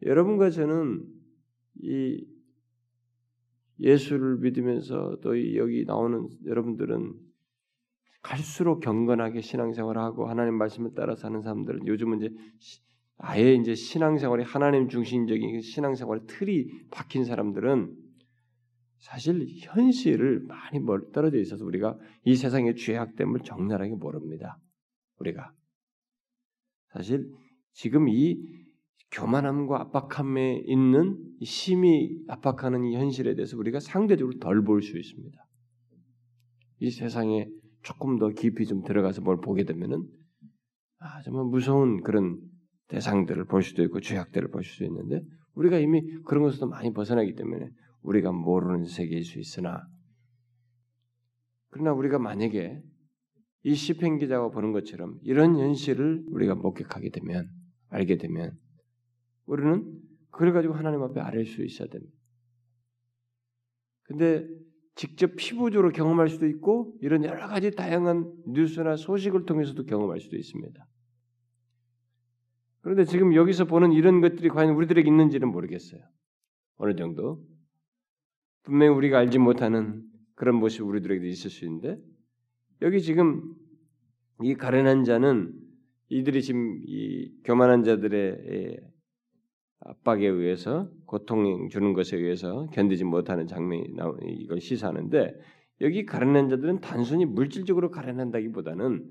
[0.02, 1.04] 여러분과 저는
[1.82, 2.24] 이
[3.80, 7.14] 예수를 믿으면서 또 여기 나오는 여러분들은
[8.22, 12.34] 갈수록 경건하게 신앙생활을 하고 하나님 말씀을 따라 사는 사람들은 요즘은 이제
[13.18, 18.05] 아예 이제 신앙생활이 하나님 중심적인 신앙생활의 틀이 박힌 사람들은
[18.98, 20.80] 사실 현실을 많이
[21.12, 24.58] 떨어져 있어서 우리가 이 세상의 죄악됨을 적나라하게 모릅니다.
[25.18, 25.52] 우리가
[26.92, 27.30] 사실
[27.72, 28.42] 지금 이
[29.12, 35.38] 교만함과 압박함에 있는 심히 압박하는 이 현실에 대해서 우리가 상대적으로 덜 볼 수 있습니다.
[36.80, 37.48] 이 세상에
[37.82, 40.04] 조금 더 깊이 좀 들어가서 뭘 보게 되면은
[40.98, 42.40] 아 정말 무서운 그런
[42.88, 45.22] 대상들을 볼 수도 있고 죄악들을 볼 수도 있는데
[45.54, 47.70] 우리가 이미 그런 것에서 많이 벗어나기 때문에
[48.06, 49.86] 우리가 모르는 세계일 수 있으나
[51.70, 52.82] 그러나 우리가 만약에
[53.64, 57.50] 이 시편 기자가 보는 것처럼 이런 현실을 우리가 목격하게 되면
[57.88, 58.56] 알게 되면
[59.44, 62.16] 우리는 그걸 가지고 하나님 앞에 아뢰 수 있어야 됩니다.
[64.04, 64.48] 근데
[64.94, 70.86] 직접 피부적으로 경험할 수도 있고 이런 여러 가지 다양한 뉴스나 소식을 통해서도 경험할 수도 있습니다.
[72.82, 76.00] 그런데 지금 여기서 보는 이런 것들이 과연 우리들에게 있는지는 모르겠어요.
[76.76, 77.44] 어느 정도
[78.66, 80.02] 분명히 우리가 알지 못하는
[80.34, 81.98] 그런 모습이 우리들에게도 있을 수 있는데
[82.82, 83.54] 여기 지금
[84.42, 85.54] 이 가련한 자는
[86.08, 88.76] 이들이 지금 이 교만한 자들의
[89.80, 95.40] 압박에 의해서 고통 주는 것에 의해서 견디지 못하는 장면이 나오 이걸 시사하는데
[95.80, 99.08] 여기 가련한 자들은 단순히 물질적으로 가련한다기보다는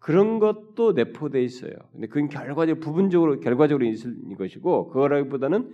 [0.00, 1.72] 그런 것도 내포돼 있어요.
[1.92, 5.70] 근데 그건 결과적 부분적으로 결과적으로 있을 것이고 그거라기보다는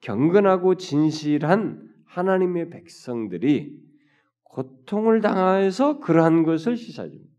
[0.00, 3.76] 경건하고 진실한 하나님의 백성들이
[4.44, 7.34] 고통을 당하여서 그러한 것을 시사줍니다.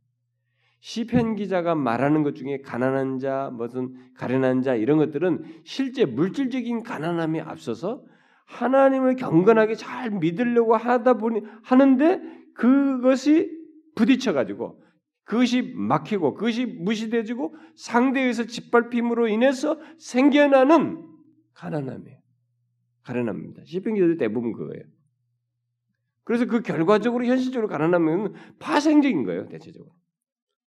[0.81, 7.41] 시편 기자가 말하는 것 중에 가난한 자, 무슨 가련한 자 이런 것들은 실제 물질적인 가난함이
[7.41, 8.03] 앞서서
[8.45, 12.21] 하나님을 경건하게 잘 믿으려고 하다 보니 하는데
[12.53, 13.49] 그것이
[13.95, 14.83] 부딪혀 가지고
[15.23, 21.03] 그것이 막히고 그것이 무시되지고 상대에서 짓밟힘으로 인해서 생겨나는
[21.53, 22.24] 가난함이에요.
[23.05, 23.63] 가난합니다.
[23.65, 24.83] 시편 기자들 대부분 그거예요.
[26.23, 29.95] 그래서 그 결과적으로 현실적으로 가난하면 파생적인 거예요, 대체적으로.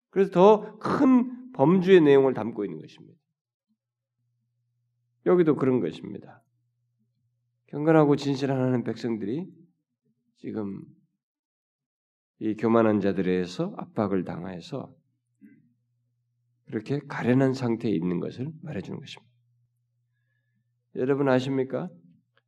[0.10, 3.17] 그래서 더 큰 범주의 내용을 담고 있는 것입니다.
[5.26, 6.43] 여기도 그런 것입니다.
[7.67, 9.48] 경건하고 진실한 하는 백성들이
[10.38, 10.82] 지금
[12.39, 14.93] 이 교만한 자들에서 압박을 당하여서
[16.65, 19.34] 그렇게 가련한 상태에 있는 것을 말해주는 것입니다.
[20.95, 21.89] 여러분 아십니까?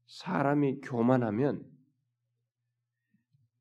[0.08, 1.64] 사람이 교만하면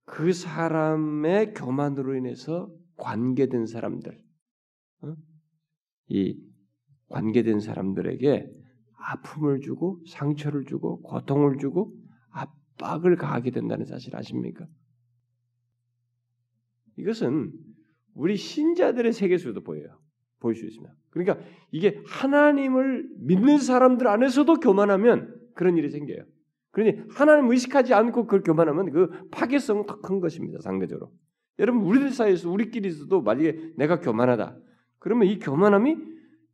[0.05, 4.23] 그 사람의 교만으로 인해서 관계된 사람들,
[5.03, 5.15] 어?
[6.09, 6.41] 이
[7.09, 8.51] 관계된 사람들에게
[8.97, 11.93] 아픔을 주고 상처를 주고 고통을 주고
[12.31, 14.67] 압박을 가하게 된다는 사실 아십니까?
[16.97, 17.53] 이것은
[18.15, 20.01] 우리 신자들의 세계에서도 보여요.
[20.39, 20.95] 보일 수 있습니다.
[21.11, 26.25] 그러니까 이게 하나님을 믿는 사람들 안에서도 교만하면 그런 일이 생겨요.
[26.77, 30.59] 그러니 하나님 의식하지 않고 그걸 교만하면 그 파괴성은 더 큰 것입니다.
[30.61, 31.11] 상대적으로.
[31.59, 34.59] 여러분 우리들 사이에서 우리끼리서도 만약에 내가 교만하다.
[34.99, 35.97] 그러면 이 교만함이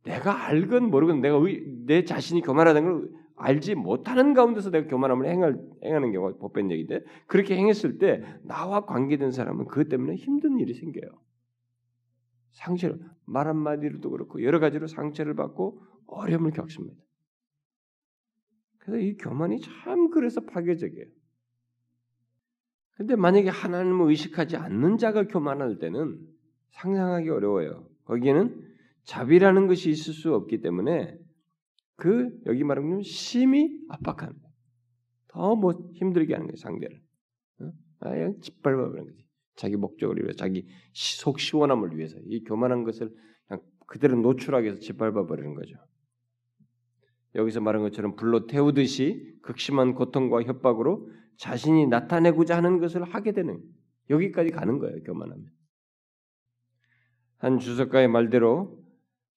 [0.05, 5.59] 내가 알건 모르건 내가 의, 내 자신이 교만하다는 걸 알지 못하는 가운데서 내가 교만함을 행할,
[5.83, 11.11] 행하는 경우가 보편 얘기인데 그렇게 행했을 때 나와 관계된 사람은 그것 때문에 힘든 일이 생겨요.
[12.51, 16.95] 상처를 말 한마디로도 그렇고 여러 가지로 상처를 받고 어려움을 겪습니다.
[18.83, 21.05] 그래서 이 교만이 참 그래서 파괴적이에요.
[22.95, 26.19] 근데 만약에 하나님을 의식하지 않는 자가 교만할 때는
[26.71, 27.87] 상상하기 어려워요.
[28.05, 28.61] 거기에는
[29.03, 31.17] 자비라는 것이 있을 수 없기 때문에
[31.95, 34.53] 그 여기 말하면 심히 압박하는 거예요.
[35.29, 37.01] 더 뭐 힘들게 하는 거예요 상대를.
[37.61, 37.71] 어?
[38.01, 39.25] 아, 그냥 짓밟아 버리는 거지.
[39.55, 43.15] 자기 목적을 위해 자기 속 시원함을 위해서 이 교만한 것을
[43.47, 45.77] 그냥 그대로 노출하게 해서 짓밟아 버리는 거죠.
[47.35, 53.59] 여기서 말한 것처럼 불로 태우듯이 극심한 고통과 협박으로 자신이 나타내고자 하는 것을 하게 되는
[54.09, 55.01] 여기까지 가는 거예요.
[55.03, 55.45] 교만하면.
[57.37, 58.79] 한 주석가의 말대로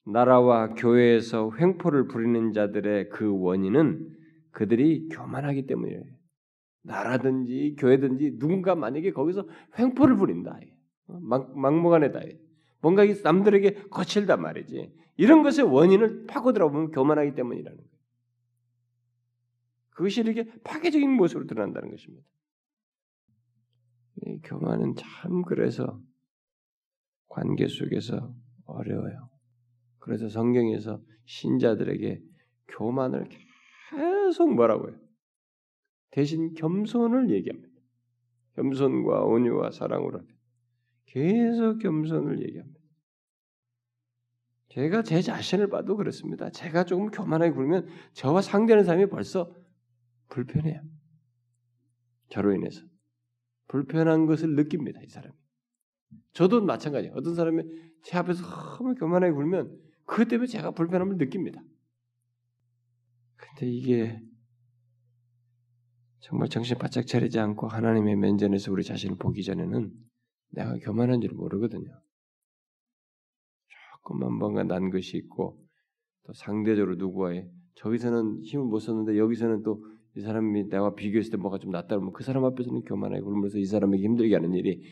[0.04, 4.14] 나라와 교회에서 횡포를 부리는 자들의 그 원인은
[4.52, 6.02] 그들이 교만하기 때문이에요.
[6.82, 10.60] 나라든지 교회든지 누군가 만약에 거기서 횡포를 부린다.
[11.08, 12.20] 어, 막, 막무가내다.
[12.86, 14.94] 뭔가 남들에게 거칠단 말이지.
[15.16, 17.90] 이런 것의 원인을 파고들어 보면 교만하기 때문이라는 거예요.
[19.90, 22.24] 그것이 이렇게 파괴적인 모습으로 드러난다는 것입니다.
[24.22, 26.00] 이 교만은 참 그래서
[27.26, 28.32] 관계 속에서
[28.66, 29.30] 어려워요.
[29.98, 32.22] 그래서 성경에서 신자들에게
[32.68, 33.28] 교만을
[33.90, 34.96] 계속 뭐라고요?
[36.12, 37.74] 대신 겸손을 얘기합니다.
[38.54, 40.20] 겸손과 온유와 사랑으로
[41.06, 42.75] 계속 겸손을 얘기합니다.
[44.76, 46.50] 제가 제 자신을 봐도 그렇습니다.
[46.50, 49.50] 제가 조금 교만하게 굴면 저와 상대하는 사람이 벌써
[50.28, 50.82] 불편해요.
[52.28, 52.84] 저로 인해서
[53.68, 55.00] 불편한 것을 느낍니다.
[55.02, 55.34] 이 사람이.
[56.34, 57.14] 저도 마찬가지예요.
[57.16, 57.62] 어떤 사람이
[58.02, 58.42] 제 앞에서
[58.76, 61.62] 너무 교만하게 굴면 그것 때문에 제가 불편함을 느낍니다.
[63.36, 64.20] 근데 이게
[66.20, 69.90] 정말 정신 바짝 차리지 않고 하나님의 면전에서 우리 자신을 보기 전에는
[70.50, 72.05] 내가 교만한 줄 모르거든요.
[74.06, 75.58] 조금만 뭔가 난 것이 있고
[76.24, 81.58] 또 상대적으로 누구와의 저기서는 힘을 못 썼는데 여기서는 또 이 사람이 내가 비교했을 때 뭐가
[81.58, 84.82] 좀 낫다 그러면 그 사람 앞에서는 교만하게 굴면서 이 사람에게 힘들게 하는 일이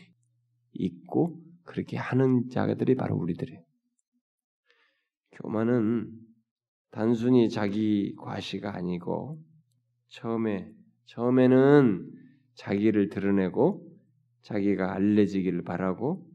[0.73, 3.59] 있고 그렇게 하는 자들이 바로 우리들이에요.
[5.31, 6.11] 교만은
[6.91, 9.41] 단순히 자기 과시가 아니고
[10.09, 10.71] 처음에
[11.05, 12.11] 처음에는
[12.53, 13.83] 자기를 드러내고
[14.43, 16.29] 자기가 알려지기를 바라고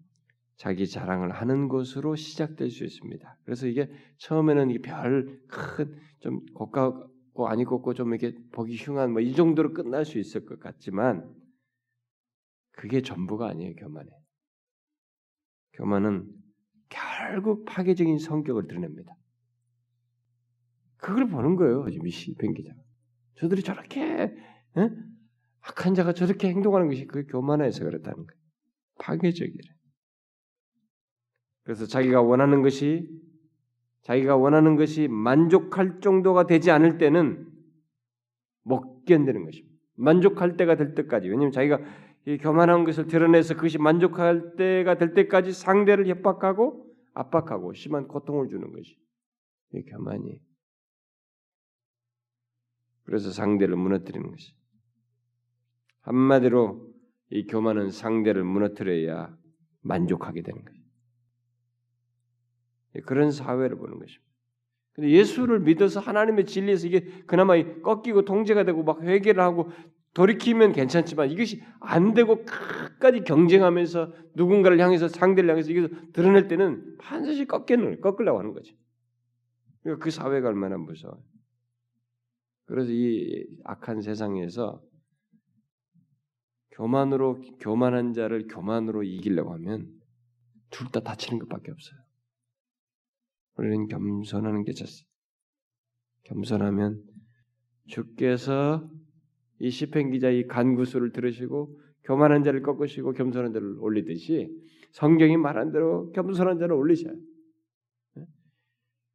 [0.60, 3.38] 자기 자랑을 하는 것으로 시작될 수 있습니다.
[3.44, 9.32] 그래서 이게 처음에는 이게 별큰 좀 고가고 아니 고고 좀 이렇게 보기 흉한 뭐 이
[9.34, 11.34] 정도로 끝날 수 있을 것 같지만
[12.72, 14.10] 그게 전부가 아니에요 교만에.
[15.72, 16.30] 교만은
[16.90, 19.16] 결국 파괴적인 성격을 드러냅니다.
[20.98, 21.88] 그걸 보는 거예요.
[21.88, 22.70] 지금 이 시편 기자.
[23.36, 24.90] 저들이 저렇게 에?
[25.62, 28.40] 악한 자가 저렇게 행동하는 것이 그 교만해서 그렇다는 거예요.
[28.98, 29.79] 파괴적이래.
[31.62, 33.08] 그래서 자기가 원하는 것이
[34.02, 37.46] 자기가 원하는 것이 만족할 정도가 되지 않을 때는
[38.62, 39.76] 못 견디는 것입니다.
[39.96, 41.28] 만족할 때가 될 때까지.
[41.28, 41.80] 왜냐하면 자기가
[42.26, 48.72] 이 교만한 것을 드러내서 그것이 만족할 때가 될 때까지 상대를 협박하고 압박하고 심한 고통을 주는
[48.72, 48.96] 것이
[49.74, 50.40] 이 교만이.
[53.04, 54.54] 그래서 상대를 무너뜨리는 것이.
[56.02, 56.88] 한마디로
[57.30, 59.36] 이 교만은 상대를 무너뜨려야
[59.82, 60.79] 만족하게 되는 거예요.
[63.04, 64.30] 그런 사회를 보는 것입니다.
[64.92, 69.70] 근데 예수를 믿어서 하나님의 진리에서 이게 그나마 꺾이고 통제가 되고 막 회개를 하고
[70.14, 77.46] 돌이키면 괜찮지만 이것이 안 되고 끝까지 경쟁하면서 누군가를 향해서 상대를 향해서 이것을 드러낼 때는 반드시
[77.46, 78.76] 꺾이는 꺾으려고 하는 거지.
[79.82, 81.22] 그러니까 그 사회가 얼마나 무서워.
[82.66, 84.82] 그래서 이 악한 세상에서
[86.72, 89.88] 교만으로 교만한 자를 교만으로 이기려고 하면
[90.70, 92.09] 둘 다 다치는 것밖에 없어요.
[93.60, 95.10] 우리는 겸손하는 게 좋습니다.
[96.24, 97.02] 겸손하면
[97.88, 98.88] 주께서
[99.58, 104.50] 이 시편 기자 이 간구수를 들으시고 교만한 자를 꺾으시고 겸손한 자를 올리듯이
[104.92, 107.14] 성경이 말한 대로 겸손한 자를 올리셔요.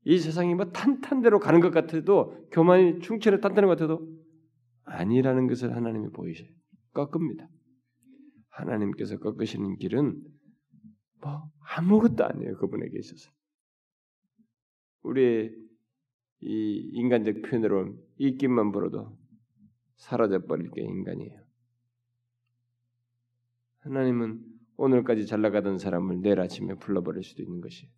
[0.03, 4.07] 이 세상이 뭐 탄탄대로 가는 것 같아도 교만이 충천에 탄탄한 것 같아도
[4.83, 6.47] 아니라는 것을 하나님이 보이셔요.
[6.93, 7.49] 꺾습니다.
[8.49, 10.21] 하나님께서 꺾으시는 길은
[11.21, 12.57] 뭐 아무것도 아니에요.
[12.57, 13.31] 그분에게 있어서.
[15.05, 15.55] 우리의
[16.41, 19.17] 이 인간적 표현으로 입김만 불어도
[19.95, 21.41] 사라져 버릴 게 인간이에요.
[23.79, 24.43] 하나님은
[24.77, 27.89] 오늘까지 잘 나가던 사람을 내일 아침에 불러버릴 수도 있는 것이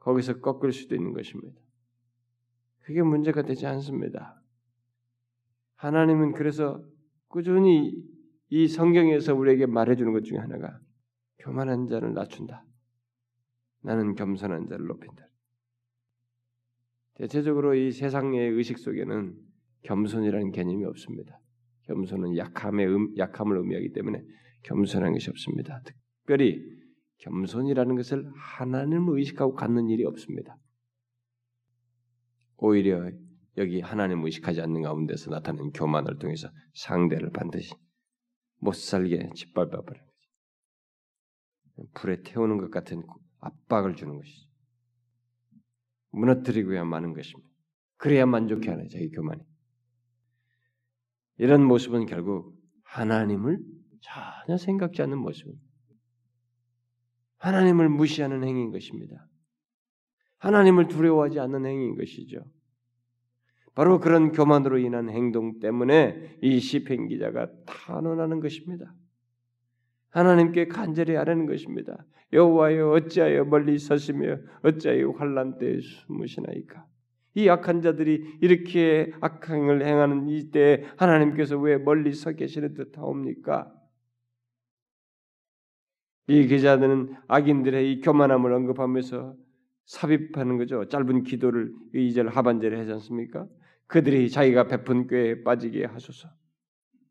[0.00, 1.60] 거기서 꺾을 수도 있는 것입니다.
[2.80, 4.42] 그게 문제가 되지 않습니다.
[5.76, 6.84] 하나님은 그래서
[7.28, 8.02] 꾸준히
[8.48, 10.80] 이 성경에서 우리에게 말해주는 것 중에 하나가
[11.38, 12.64] 교만한 자를 낮춘다.
[13.82, 15.31] 나는 겸손한 자를 높인다.
[17.14, 19.36] 대체적으로 이 세상의 의식 속에는
[19.82, 21.38] 겸손이라는 개념이 없습니다.
[21.82, 24.22] 겸손은 약함의 음, 약함을 의미하기 때문에
[24.62, 25.80] 겸손한 것이 없습니다.
[25.84, 26.62] 특별히
[27.18, 30.56] 겸손이라는 것을 하나님을 의식하고 갖는 일이 없습니다.
[32.56, 33.10] 오히려
[33.58, 37.74] 여기 하나님을 의식하지 않는 가운데서 나타나는 교만을 통해서 상대를 반드시
[38.58, 40.28] 못 살게 짓밟아 버리는 거지.
[41.94, 43.02] 불에 태우는 것 같은
[43.40, 44.51] 압박을 주는 것이죠.
[46.12, 47.50] 무너뜨리고야 마는 것입니다.
[47.96, 49.42] 그래야 만족해 하는 자기 교만이.
[51.38, 53.58] 이런 모습은 결국 하나님을
[54.00, 55.64] 전혀 생각지 않는 모습입니다.
[57.38, 59.28] 하나님을 무시하는 행위인 것입니다.
[60.38, 62.44] 하나님을 두려워하지 않는 행위인 것이죠.
[63.74, 68.94] 바로 그런 교만으로 인한 행동 때문에 이 시편 기자가 탄원하는 것입니다.
[70.12, 72.04] 하나님께 간절히 아뢰는 것입니다.
[72.32, 76.86] 여호와여 어찌하여 멀리 서시며 어찌하여 환란 때에 숨으시나이까?
[77.34, 83.72] 이 악한 자들이 이렇게 악행을 행하는 이때 하나님께서 왜 멀리 서 계시는 듯하옵니까?
[86.28, 89.34] 이 기자들은 악인들의 이 교만함을 언급하면서
[89.86, 90.88] 삽입하는 거죠.
[90.88, 93.46] 짧은 기도를 2절 하반절에 하지 않습니까?
[93.86, 96.28] 그들이 자기가 베푼 꾀에 빠지게 하소서.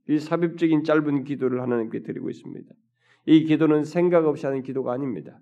[0.08, 2.74] 이 삽입적인 짧은 기도를 하나님께 드리고 있습니다.
[3.26, 5.40] 이 기도는 생각 없이 하는 기도가 아닙니다.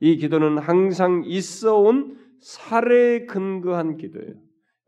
[0.00, 4.34] 이 기도는 항상 있어 온 사례에 근거한 기도예요.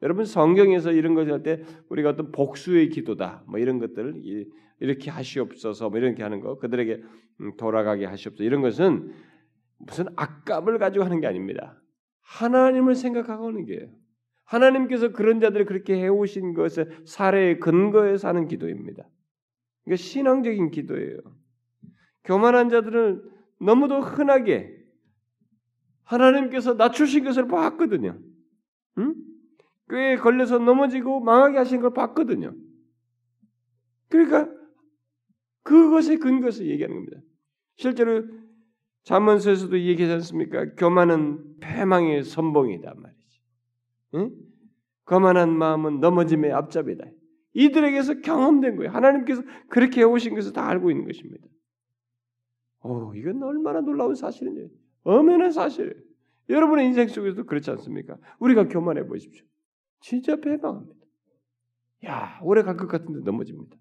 [0.02, 4.22] 여러분 성경에서 이런 것을 할 때 우리가 어떤 복수의 기도다 뭐 이런 것들
[4.80, 7.02] 이렇게 하시옵소서 뭐 이렇게 하는 거 그들에게
[7.40, 9.12] 음, 돌아가게 하시옵소서 이런 것은
[9.78, 11.80] 무슨 악감을 가지고 하는 게 아닙니다.
[12.22, 13.88] 하나님을 생각하고 하는 게예요.
[14.44, 19.08] 하나님께서 그런 자들을 그렇게 해오신 것을 사례에 근거해서 하는 기도입니다.
[19.84, 21.18] 그러니까 신앙적인 기도예요.
[22.24, 23.22] 교만한 자들은
[23.60, 24.74] 너무도 흔하게
[26.04, 28.18] 하나님께서 낮추신 것을 봤거든요.
[28.98, 29.14] 응?
[29.88, 32.54] 꾀에 걸려서 넘어지고 망하게 하신 걸 봤거든요.
[34.08, 34.48] 그러니까
[35.62, 37.20] 그것에 근거해서 얘기하는 겁니다.
[37.76, 38.24] 실제로
[39.04, 40.74] 잠언서에서도 얘기하지 않습니까?
[40.74, 43.40] 교만은 패망의 선봉이다 말이지.
[44.14, 44.30] 응?
[45.04, 47.04] 거만한 마음은 넘어짐의 앞잡이다.
[47.52, 48.90] 이들에게서 경험된 거예요.
[48.90, 51.46] 하나님께서 그렇게 해오신 것을 다 알고 있는 것입니다.
[52.84, 54.70] 오, 이건 얼마나 놀라운 사실인지.
[55.04, 56.04] 엄연한 사실.
[56.50, 58.18] 여러분의 인생 속에서도 그렇지 않습니까?
[58.38, 59.44] 우리가 교만해 보십시오.
[60.00, 60.94] 진짜 배방합니다.
[62.06, 63.76] 야, 오래 갈 것 같은데 넘어집니다.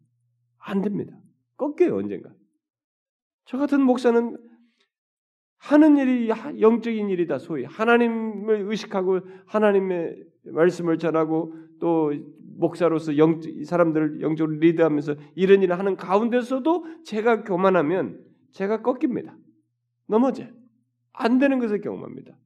[0.58, 1.14] 안 됩니다.
[1.58, 2.34] 꺾여요, 언젠가.
[3.46, 4.38] 저 같은 목사는
[5.58, 6.30] 하는 일이
[6.62, 7.66] 영적인 일이다, 소위.
[7.66, 12.14] 하나님을 의식하고 하나님의 말씀을 전하고 또
[12.58, 18.24] 목사로서 영, 사람들을 영적으로 리드하면서 이런 일을 하는 가운데서도 제가 교만하면
[18.54, 19.38] 제가 꺾입니다.
[20.08, 20.48] 넘어져.
[21.12, 22.38] 안 되는 것을 경험합니다.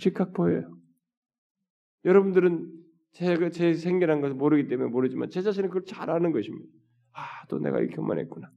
[0.00, 0.76] 즉각 보여요.
[2.04, 2.72] 여러분들은
[3.12, 6.72] 제가 제 생겨난 것을 모르기 때문에 모르지만 제 자신은 그걸 잘 아는 것입니다.
[7.12, 8.50] 아, 또 내가 이렇게 교만했구나.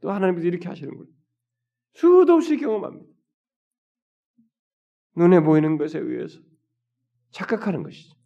[0.00, 1.10] 또 하나님께서 이렇게 하시는구나.
[1.94, 3.06] 수도 없이 경험합니다.
[5.16, 6.40] 눈에 보이는 것에 의해서
[7.30, 8.16] 착각하는 것이죠.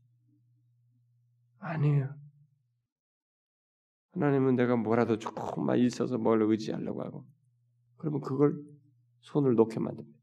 [1.59, 2.22] 아니에요.
[4.13, 7.27] 하나님은 내가 뭐라도 조금만 있어서 뭘 의지하려고 하고
[7.97, 8.61] 그러면 그걸
[9.21, 10.19] 손을 놓게 만듭니다.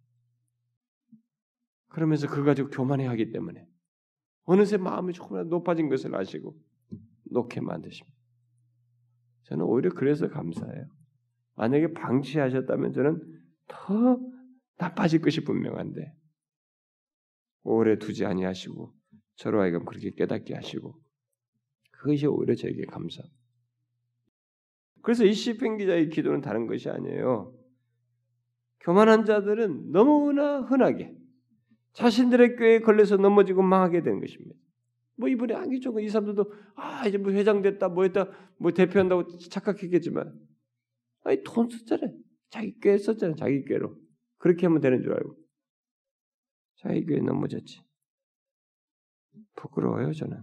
[1.90, 3.68] 그러면서 그거 가지고 교만해 하기 때문에
[4.44, 6.56] 어느새 마음이 조금이라도 높아진 것을 아시고
[7.32, 8.18] 놓게 만드십니다.
[9.44, 10.86] 저는 오히려 그래서 감사해요.
[11.56, 14.20] 만약에 방치하셨다면 저는 더
[14.78, 16.14] 나빠질 것이 분명한데
[17.64, 18.94] 오래 두지 아니하시고
[19.36, 21.00] 저로 하여금 그렇게 깨닫게 하시고
[21.92, 23.22] 그것이 오히려 저에게 감사.
[25.02, 27.54] 그래서 이 시편 기자의 기도는 다른 것이 아니에요.
[28.82, 31.16] 교만한 자들은 너무나 흔하게
[31.94, 34.56] 자신들의 꾀에 걸려서 넘어지고 망하게 되는 것입니다.
[35.18, 39.38] 뭐 이번에 안기 좋은 이 사람들도 아 이제 뭐 회장 됐다 뭐 했다 뭐 대표한다고
[39.38, 40.34] 착각했겠지만
[41.24, 42.18] 아니 돈 썼잖아요.
[42.50, 43.36] 자기 꾀 썼잖아요.
[43.36, 43.98] 자기 꾀로
[44.38, 45.36] 그렇게 하면 되는 줄 알고
[46.78, 47.82] 자기 꾀에 넘어졌지.
[49.56, 50.42] 부끄러워요 저는.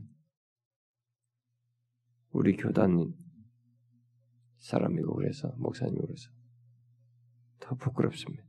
[2.33, 3.15] 우리 교단
[4.67, 6.29] 사람이고 그래서 목사님이고 그래서
[7.61, 8.45] 더 부끄럽습니다.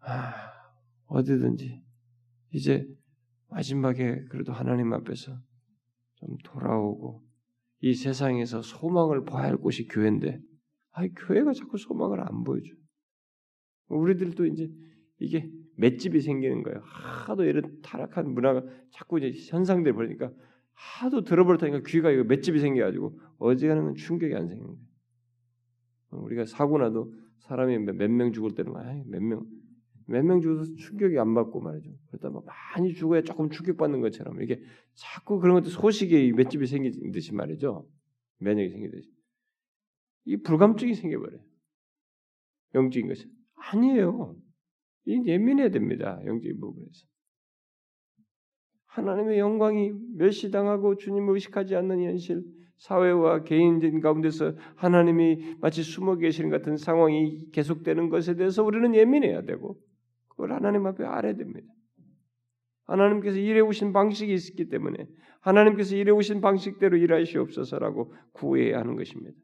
[0.00, 0.32] 아,
[1.06, 1.82] 어디든지
[2.52, 2.86] 이제
[3.48, 5.36] 마지막에 그래도 하나님 앞에서
[6.14, 7.24] 좀 돌아오고
[7.80, 10.40] 이 세상에서 소망을 봐야 할 곳이 교회인데
[10.92, 12.72] 아, 교회가 자꾸 소망을 안 보여줘.
[13.88, 14.70] 우리들도 이제
[15.18, 16.80] 이게 맷집이 생기는 거예요.
[16.84, 20.30] 하도 이런 타락한 문화가 자꾸 이제 현상들 보니까
[20.78, 26.24] 하도 들어버렸다니까 귀가 이거 맷집이 생겨가지고 어지간하면 충격이 안 생기는 거예요.
[26.24, 28.72] 우리가 사고 나도 사람이 몇 명 죽을 때는
[29.08, 29.44] 몇 명,
[30.06, 31.90] 몇 명 죽어서 충격이 안 받고 말이죠.
[32.08, 34.62] 그러다 뭐 많이 죽어야 조금 충격받는 것처럼 이렇게
[34.94, 37.88] 자꾸 그런 것도 소식에 맷집이 생기듯이 말이죠.
[38.38, 39.10] 면역이 생기듯이.
[40.26, 41.40] 이 불감증이 생겨버려요.
[42.74, 43.30] 영적인 것은.
[43.56, 44.36] 아니에요.
[45.06, 46.20] 이 예민해야 됩니다.
[46.24, 47.06] 영적인 부분에서.
[48.98, 52.42] 하나님의 영광이 멸시당하고 주님을 의식하지 않는 현실,
[52.78, 59.76] 사회와 개인적인 가운데서 하나님이 마치 숨어 계시는 같은 상황이 계속되는 것에 대해서 우리는 예민해야 되고
[60.28, 61.72] 그걸 하나님 앞에 알아야 됩니다.
[62.84, 65.06] 하나님께서 일해 오신 방식이 있기 때문에
[65.40, 69.36] 하나님께서 일해 오신 방식대로 일하시옵소서라고 구해야 하는 것입니다.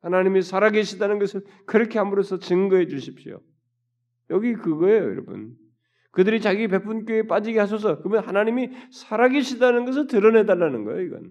[0.00, 3.40] 하나님이 살아계시다는 것을 그렇게 함으로써 증거해 주십시오.
[4.30, 5.56] 여기 그거예요, 여러분.
[6.16, 7.98] 그들이 자기 교회에 빠지게 하소서.
[7.98, 11.30] 그러면 하나님이 살아계시다는 것을 드러내달라는 거예요, 이건.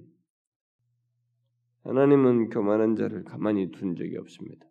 [1.86, 4.64] 하나님은 교만한 자를 가만히 둔 적이 없습니다.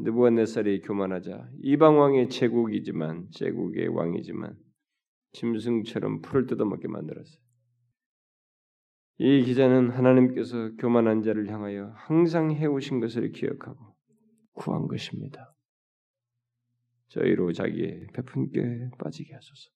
[0.00, 4.56] 느부갓네살이 교만하자 이방 왕의 제국이지만 제국의 왕이지만
[5.32, 7.40] 짐승처럼 풀을 뜯어먹게 만들었어요.
[9.20, 13.96] 이 기자는 하나님께서 교만한 자를 향하여 항상 해오신 것을 기억하고
[14.52, 15.51] 구한 것입니다.
[17.12, 19.70] 저희로 자기의 베푼 게 빠지게 하소서.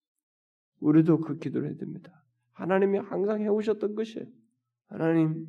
[0.80, 2.24] 우리도 그 기도를 해야 됩니다.
[2.52, 4.26] 하나님이 항상 해오셨던 것이에요.
[4.88, 5.46] 하나님,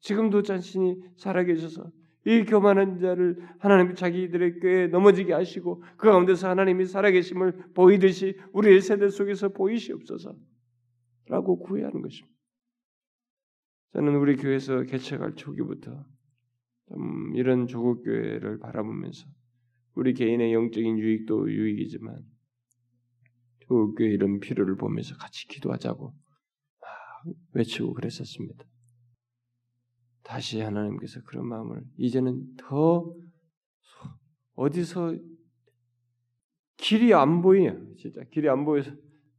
[0.00, 1.90] 지금도 자신이 살아계셔서
[2.26, 9.08] 이 교만한 자를 하나님이 자기들의 꾀에 넘어지게 하시고 그 가운데서 하나님이 살아계심을 보이듯이 우리의 세대
[9.08, 10.36] 속에서 보이시옵소서
[11.26, 12.36] 라고 구해하는 것입니다.
[13.92, 16.04] 저는 우리 교회에서 개척할 초기부터
[16.88, 19.26] 좀 이런 조국 교회를 바라보면서
[20.00, 22.24] 우리 개인의 영적인 유익도 유익이지만
[23.68, 26.14] 교회 이런 필요를 보면서 같이 기도하자고
[26.80, 28.64] 막 외치고 그랬었습니다.
[30.22, 33.14] 다시 하나님께서 그런 마음을 이제는 더
[34.54, 35.18] 어디서
[36.78, 38.92] 길이 안 보이냐 진짜 길이 안 보여서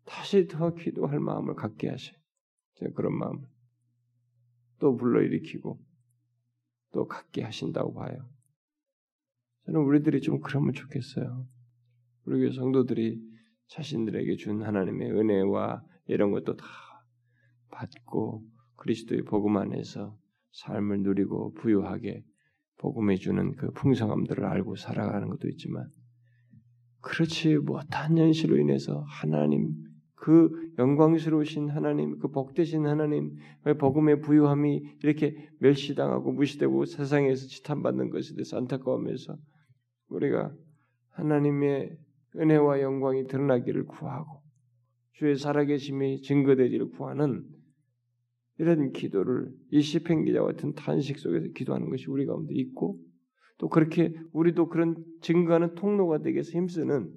[0.05, 2.14] 다시 더 기도할 마음을 갖게 하셔
[2.93, 3.47] 그런 마음을
[4.78, 5.84] 또 불러일으키고
[6.91, 8.30] 또 갖게 하신다고 봐요.
[9.66, 11.45] 저는 우리들이 좀 그러면 좋겠어요.
[12.26, 13.20] 우리 교회 성도들이
[13.68, 16.66] 자신들에게 준 하나님의 은혜와 이런 것도 다
[17.72, 18.43] 받고
[18.76, 20.18] 그리스도의 복음 안에서
[20.51, 22.24] 삶을 누리고 부유하게
[22.78, 25.88] 복음해 주는 그 풍성함들을 알고 살아가는 것도 있지만
[27.01, 29.74] 그렇지 못한 현실로 인해서 하나님
[30.22, 38.36] 그 영광스러우신 하나님, 그 복되신 하나님, 그 복음의 부유함이 이렇게 멸시당하고 무시되고 세상에서 지탄받는 것에
[38.36, 39.36] 대해서 안타까워하면서
[40.12, 40.53] 우리가
[41.09, 41.97] 하나님의
[42.36, 44.41] 은혜와 영광이 드러나기를 구하고
[45.14, 47.45] 주의 살아계심이 증거되기를 구하는
[48.57, 52.99] 이런 기도를 이 시편 기자 같은 탄식 속에서 기도하는 것이 우리 가운데 있고
[53.57, 57.12] 또 그렇게 우리도 그런 증거하는 통로가 되기 위해서 힘쓰는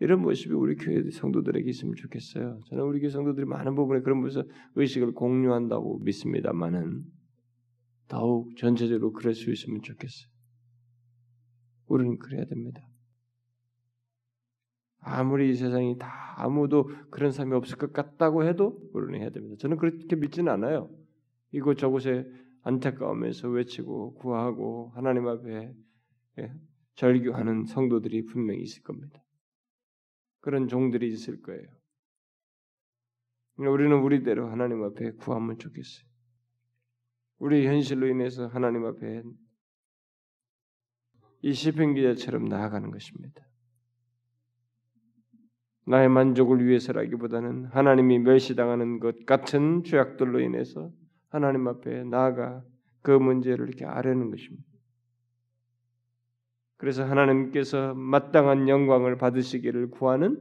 [0.00, 2.60] 이런 모습이 우리 교회 성도들에게 있으면 좋겠어요.
[2.66, 4.44] 저는 우리 교회 성도들이 많은 부분에 그런 부분에서
[4.76, 7.04] 의식을 공유한다고 믿습니다만은
[8.08, 10.39] 더욱 전체적으로 그럴 수 있으면 좋겠어요.
[11.90, 12.88] 우리는 그래야 됩니다.
[15.00, 19.56] 아무리 이 세상이 다 아무도 그런 사람이 없을 것 같다고 해도 우리는 해야 됩니다.
[19.58, 20.88] 저는 그렇게 믿지는 않아요.
[21.52, 22.30] 이곳 저곳에
[22.62, 25.74] 안타까움에서 외치고 구하고 하나님 앞에
[26.38, 26.52] 예,
[26.94, 29.24] 절규하는 성도들이 분명히 있을 겁니다.
[30.40, 31.66] 그런 종들이 있을 거예요.
[33.56, 36.08] 우리는 우리대로 하나님 앞에 구하면 좋겠어요.
[37.38, 39.22] 우리 현실로 인해서 하나님 앞에
[41.42, 43.42] 이 시편 기자처럼 나아가는 것입니다.
[45.86, 50.92] 나의 만족을 위해서라기보다는 하나님이 멸시당하는 것 같은 죄악들로 인해서
[51.30, 52.62] 하나님 앞에 나아가
[53.02, 54.70] 그 문제를 이렇게 아려는 것입니다.
[56.76, 60.38] 그래서 하나님께서 마땅한 영광을 받으시기를 구하는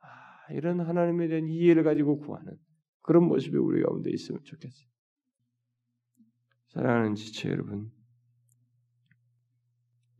[0.00, 2.56] 아, 이런 하나님에 대한 이해를 가지고 구하는
[3.02, 4.88] 그런 모습이 우리 가운데 있으면 좋겠어요.
[6.68, 7.90] 사랑하는 지체 여러분,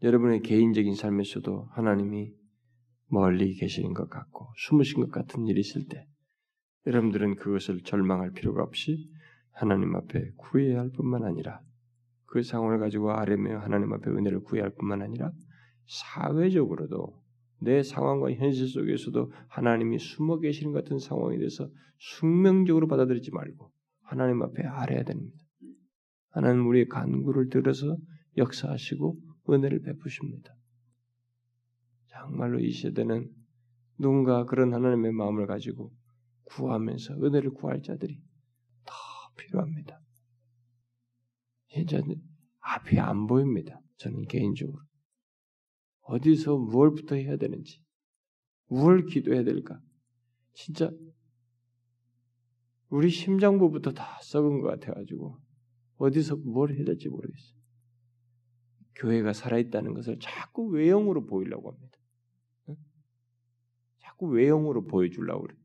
[0.05, 2.31] 여러분의 개인적인 삶에서도 하나님이
[3.09, 6.07] 멀리 계시는 것 같고 숨으신 것 같은 일이 있을 때
[6.87, 9.09] 여러분들은 그것을 절망할 필요가 없이
[9.51, 11.59] 하나님 앞에 구해야 할 뿐만 아니라
[12.27, 15.33] 그 상황을 가지고 아뢰며 하나님 앞에 은혜를 구해야 할 뿐만 아니라
[15.87, 17.23] 사회적으로도
[17.61, 21.67] 내 상황과 현실 속에서도 하나님이 숨어 계시는 같은 상황에 대해서
[21.99, 23.71] 숙명적으로 받아들이지 말고
[24.03, 25.35] 하나님 앞에 아뢰야 됩니다.
[26.29, 27.97] 하나님 우리의 간구를 들어서
[28.37, 30.55] 역사하시고 은혜를 베푸십니다.
[32.09, 33.31] 정말로 이 시대는
[33.99, 35.93] 누군가 그런 하나님의 마음을 가지고
[36.45, 38.21] 구하면서 은혜를 구할 자들이
[38.85, 38.95] 더
[39.37, 40.01] 필요합니다.
[41.77, 42.01] 이제
[42.61, 43.81] 앞이 안 보입니다.
[43.97, 44.83] 저는 개인적으로.
[46.03, 47.83] 어디서 무엇부터 해야 되는지,
[48.69, 49.81] 무엇을 기도해야 될까?
[50.53, 50.91] 진짜
[52.89, 55.41] 우리 심장부부터 다 썩은 것 같아가지고
[55.97, 57.64] 어디서 뭘 해야 될지 모르겠어요.
[58.97, 61.99] 교회가 살아있다는 것을 자꾸 외형으로 보이려고 합니다.
[62.69, 62.77] 응?
[63.99, 65.57] 자꾸 외형으로 보여주려고 그래.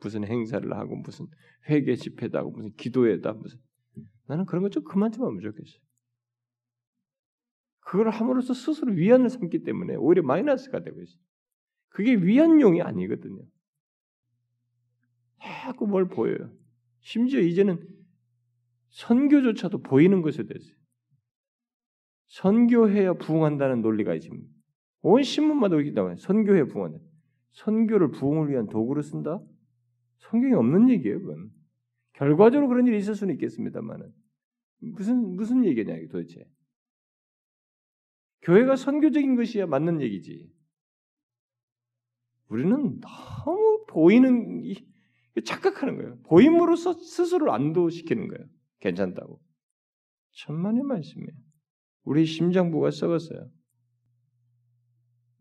[0.00, 1.26] 무슨 행사를 하고 무슨
[1.68, 3.58] 회개 집회다 하고 무슨 기도회다 무슨
[4.26, 5.80] 나는 그런 거좀 그만 좀 하면 좋겠어요.
[7.80, 11.20] 그걸 함으로써 스스로 위안을 삼기 때문에 오히려 마이너스가 되고 있어요.
[11.88, 13.42] 그게 위안용이 아니거든요.
[15.40, 16.50] 자꾸 뭘 보여요.
[17.00, 17.86] 심지어 이제는
[18.90, 20.74] 선교조차도 보이는 것에 됐어요.
[22.34, 24.42] 선교해야 부흥한다는 논리가 지금
[25.02, 26.16] 온 신문마다 이렇게 나와요.
[26.16, 26.98] 선교해 부흥한다.
[27.52, 29.40] 선교를 부흥을 위한 도구로 쓴다?
[30.18, 31.50] 성경에 없는 얘기예요, 그건.
[32.14, 34.12] 결과적으로 그런 일이 있을 수는 있겠습니다만은
[34.80, 36.44] 무슨 무슨 얘기냐 이 도대체.
[38.42, 40.50] 교회가 선교적인 것이야 맞는 얘기지.
[42.48, 44.62] 우리는 너무 보이는
[45.44, 46.18] 착각하는 거예요.
[46.22, 48.44] 보임으로써 스스로를 안도시키는 거예요.
[48.80, 49.40] 괜찮다고.
[50.32, 51.43] 천만의 말씀이에요.
[52.04, 53.50] 우리 심장부가 썩었어요.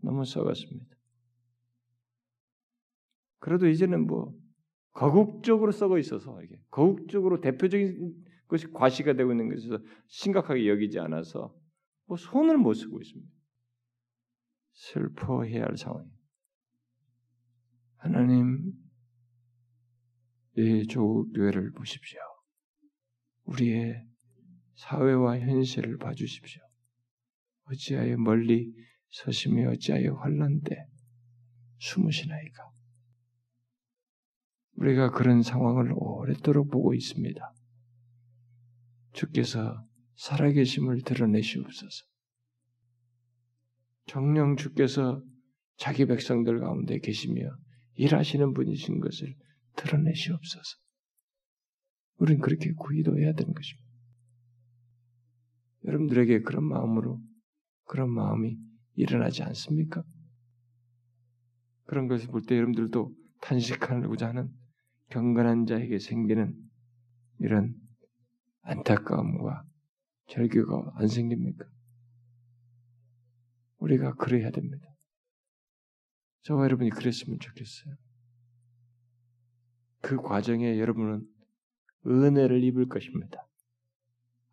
[0.01, 0.95] 너무 썩었습니다.
[3.39, 4.33] 그래도 이제는 뭐
[4.91, 11.53] 거국적으로 썩어 있어서 이게 거국적으로 대표적인 것이 과시가 되고 있는 것에서 심각하게 여기지 않아서
[12.05, 13.31] 뭐 손을 못 쓰고 있습니다.
[14.73, 16.13] 슬퍼해야 할 상황이에요.
[17.97, 18.73] 하나님,
[20.57, 22.19] 이 조교회를 보십시오.
[23.45, 24.05] 우리의
[24.75, 26.61] 사회와 현실을 봐주십시오.
[27.65, 28.73] 어찌하여 멀리
[29.09, 30.87] 서심이 어찌하여 환란 때
[31.79, 32.63] 숨으시나이까.
[34.75, 37.53] 우리가 그런 상황을 오랫도록 보고 있습니다.
[39.13, 42.05] 주께서 살아계심을 드러내시옵소서.
[44.07, 45.23] 정령 주께서
[45.77, 47.41] 자기 백성들 가운데 계시며
[47.95, 49.35] 일하시는 분이신 것을
[49.75, 50.77] 드러내시옵소서.
[52.17, 53.82] 우리는 그렇게 구기도 해야 되는 것입니다.
[55.85, 57.21] 여러분들에게 그런 마음으로
[57.85, 58.57] 그런 마음이
[58.95, 60.03] 일어나지 않습니까?
[61.85, 64.49] 그런 것을 볼 때 여러분들도 탄식하고자 하는
[65.09, 66.55] 경건한 자에게 생기는
[67.39, 67.75] 이런
[68.61, 69.63] 안타까움과
[70.27, 71.65] 절규가 안 생깁니까?
[73.79, 74.87] 우리가 그래야 됩니다.
[76.43, 77.95] 저와 여러분이 그랬으면 좋겠어요.
[80.01, 81.27] 그 과정에 여러분은
[82.05, 83.45] 은혜를 입을 것입니다.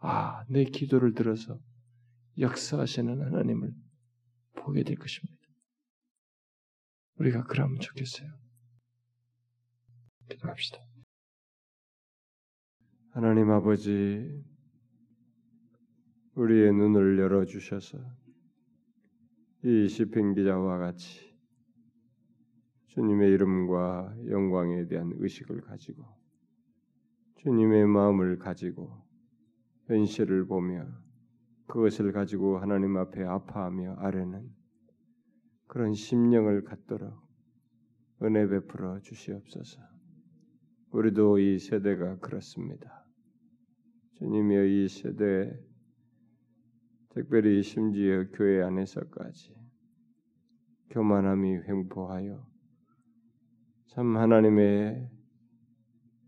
[0.01, 1.59] 아, 내 기도를 들어서
[2.39, 3.73] 역사하시는 하나님을
[4.55, 5.39] 보게 될 것입니다.
[7.17, 8.31] 우리가 그러면 좋겠어요.
[10.31, 10.79] 기도합시다.
[13.11, 14.43] 하나님 아버지,
[16.35, 17.99] 우리의 눈을 열어 주셔서
[19.65, 21.31] 이 시편 기자와 같이
[22.87, 26.05] 주님의 이름과 영광에 대한 의식을 가지고
[27.37, 29.10] 주님의 마음을 가지고
[29.91, 30.87] 현실을 보며
[31.67, 34.49] 그것을 가지고 하나님 앞에 아파하며 아뢰는
[35.67, 37.13] 그런 심령을 갖도록
[38.23, 39.81] 은혜 베풀어 주시옵소서.
[40.93, 43.05] 우리도 이 세대가 그렇습니다.
[44.15, 45.59] 주님이여 이 세대
[47.09, 49.57] 특별히 심지어 교회 안에서까지
[50.91, 52.47] 교만함이 횡포하여
[53.89, 55.11] 참 하나님의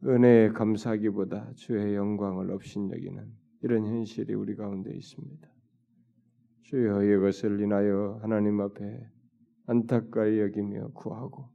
[0.05, 5.49] 은혜에 감사하기보다 주의 영광을 업신여기는 이런 현실이 우리 가운데 있습니다.
[6.63, 9.09] 주여 이것을 인하여 하나님 앞에
[9.67, 11.49] 안타까이 여기며 구하고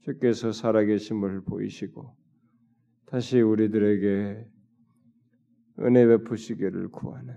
[0.00, 2.16] 주께서 살아계심을 보이시고
[3.06, 4.50] 다시 우리들에게
[5.80, 7.36] 은혜 베푸시기를 구하는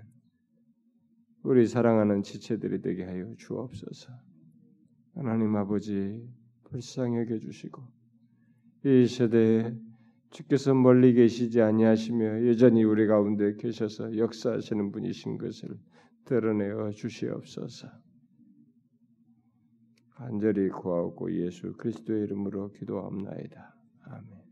[1.42, 4.12] 우리 사랑하는 지체들이 되게 하여 주옵소서.
[5.14, 6.28] 하나님 아버지
[6.64, 7.82] 불쌍히 여겨 주시고
[8.84, 9.74] 이 세대에
[10.30, 15.78] 주께서 멀리 계시지 아니하시며 여전히 우리 가운데 계셔서 역사하시는 분이신 것을
[16.24, 17.88] 드러내어 주시옵소서.
[20.10, 23.74] 간절히 구하고 예수 그리스도의 이름으로 기도합나이다.
[24.02, 24.47] 아멘.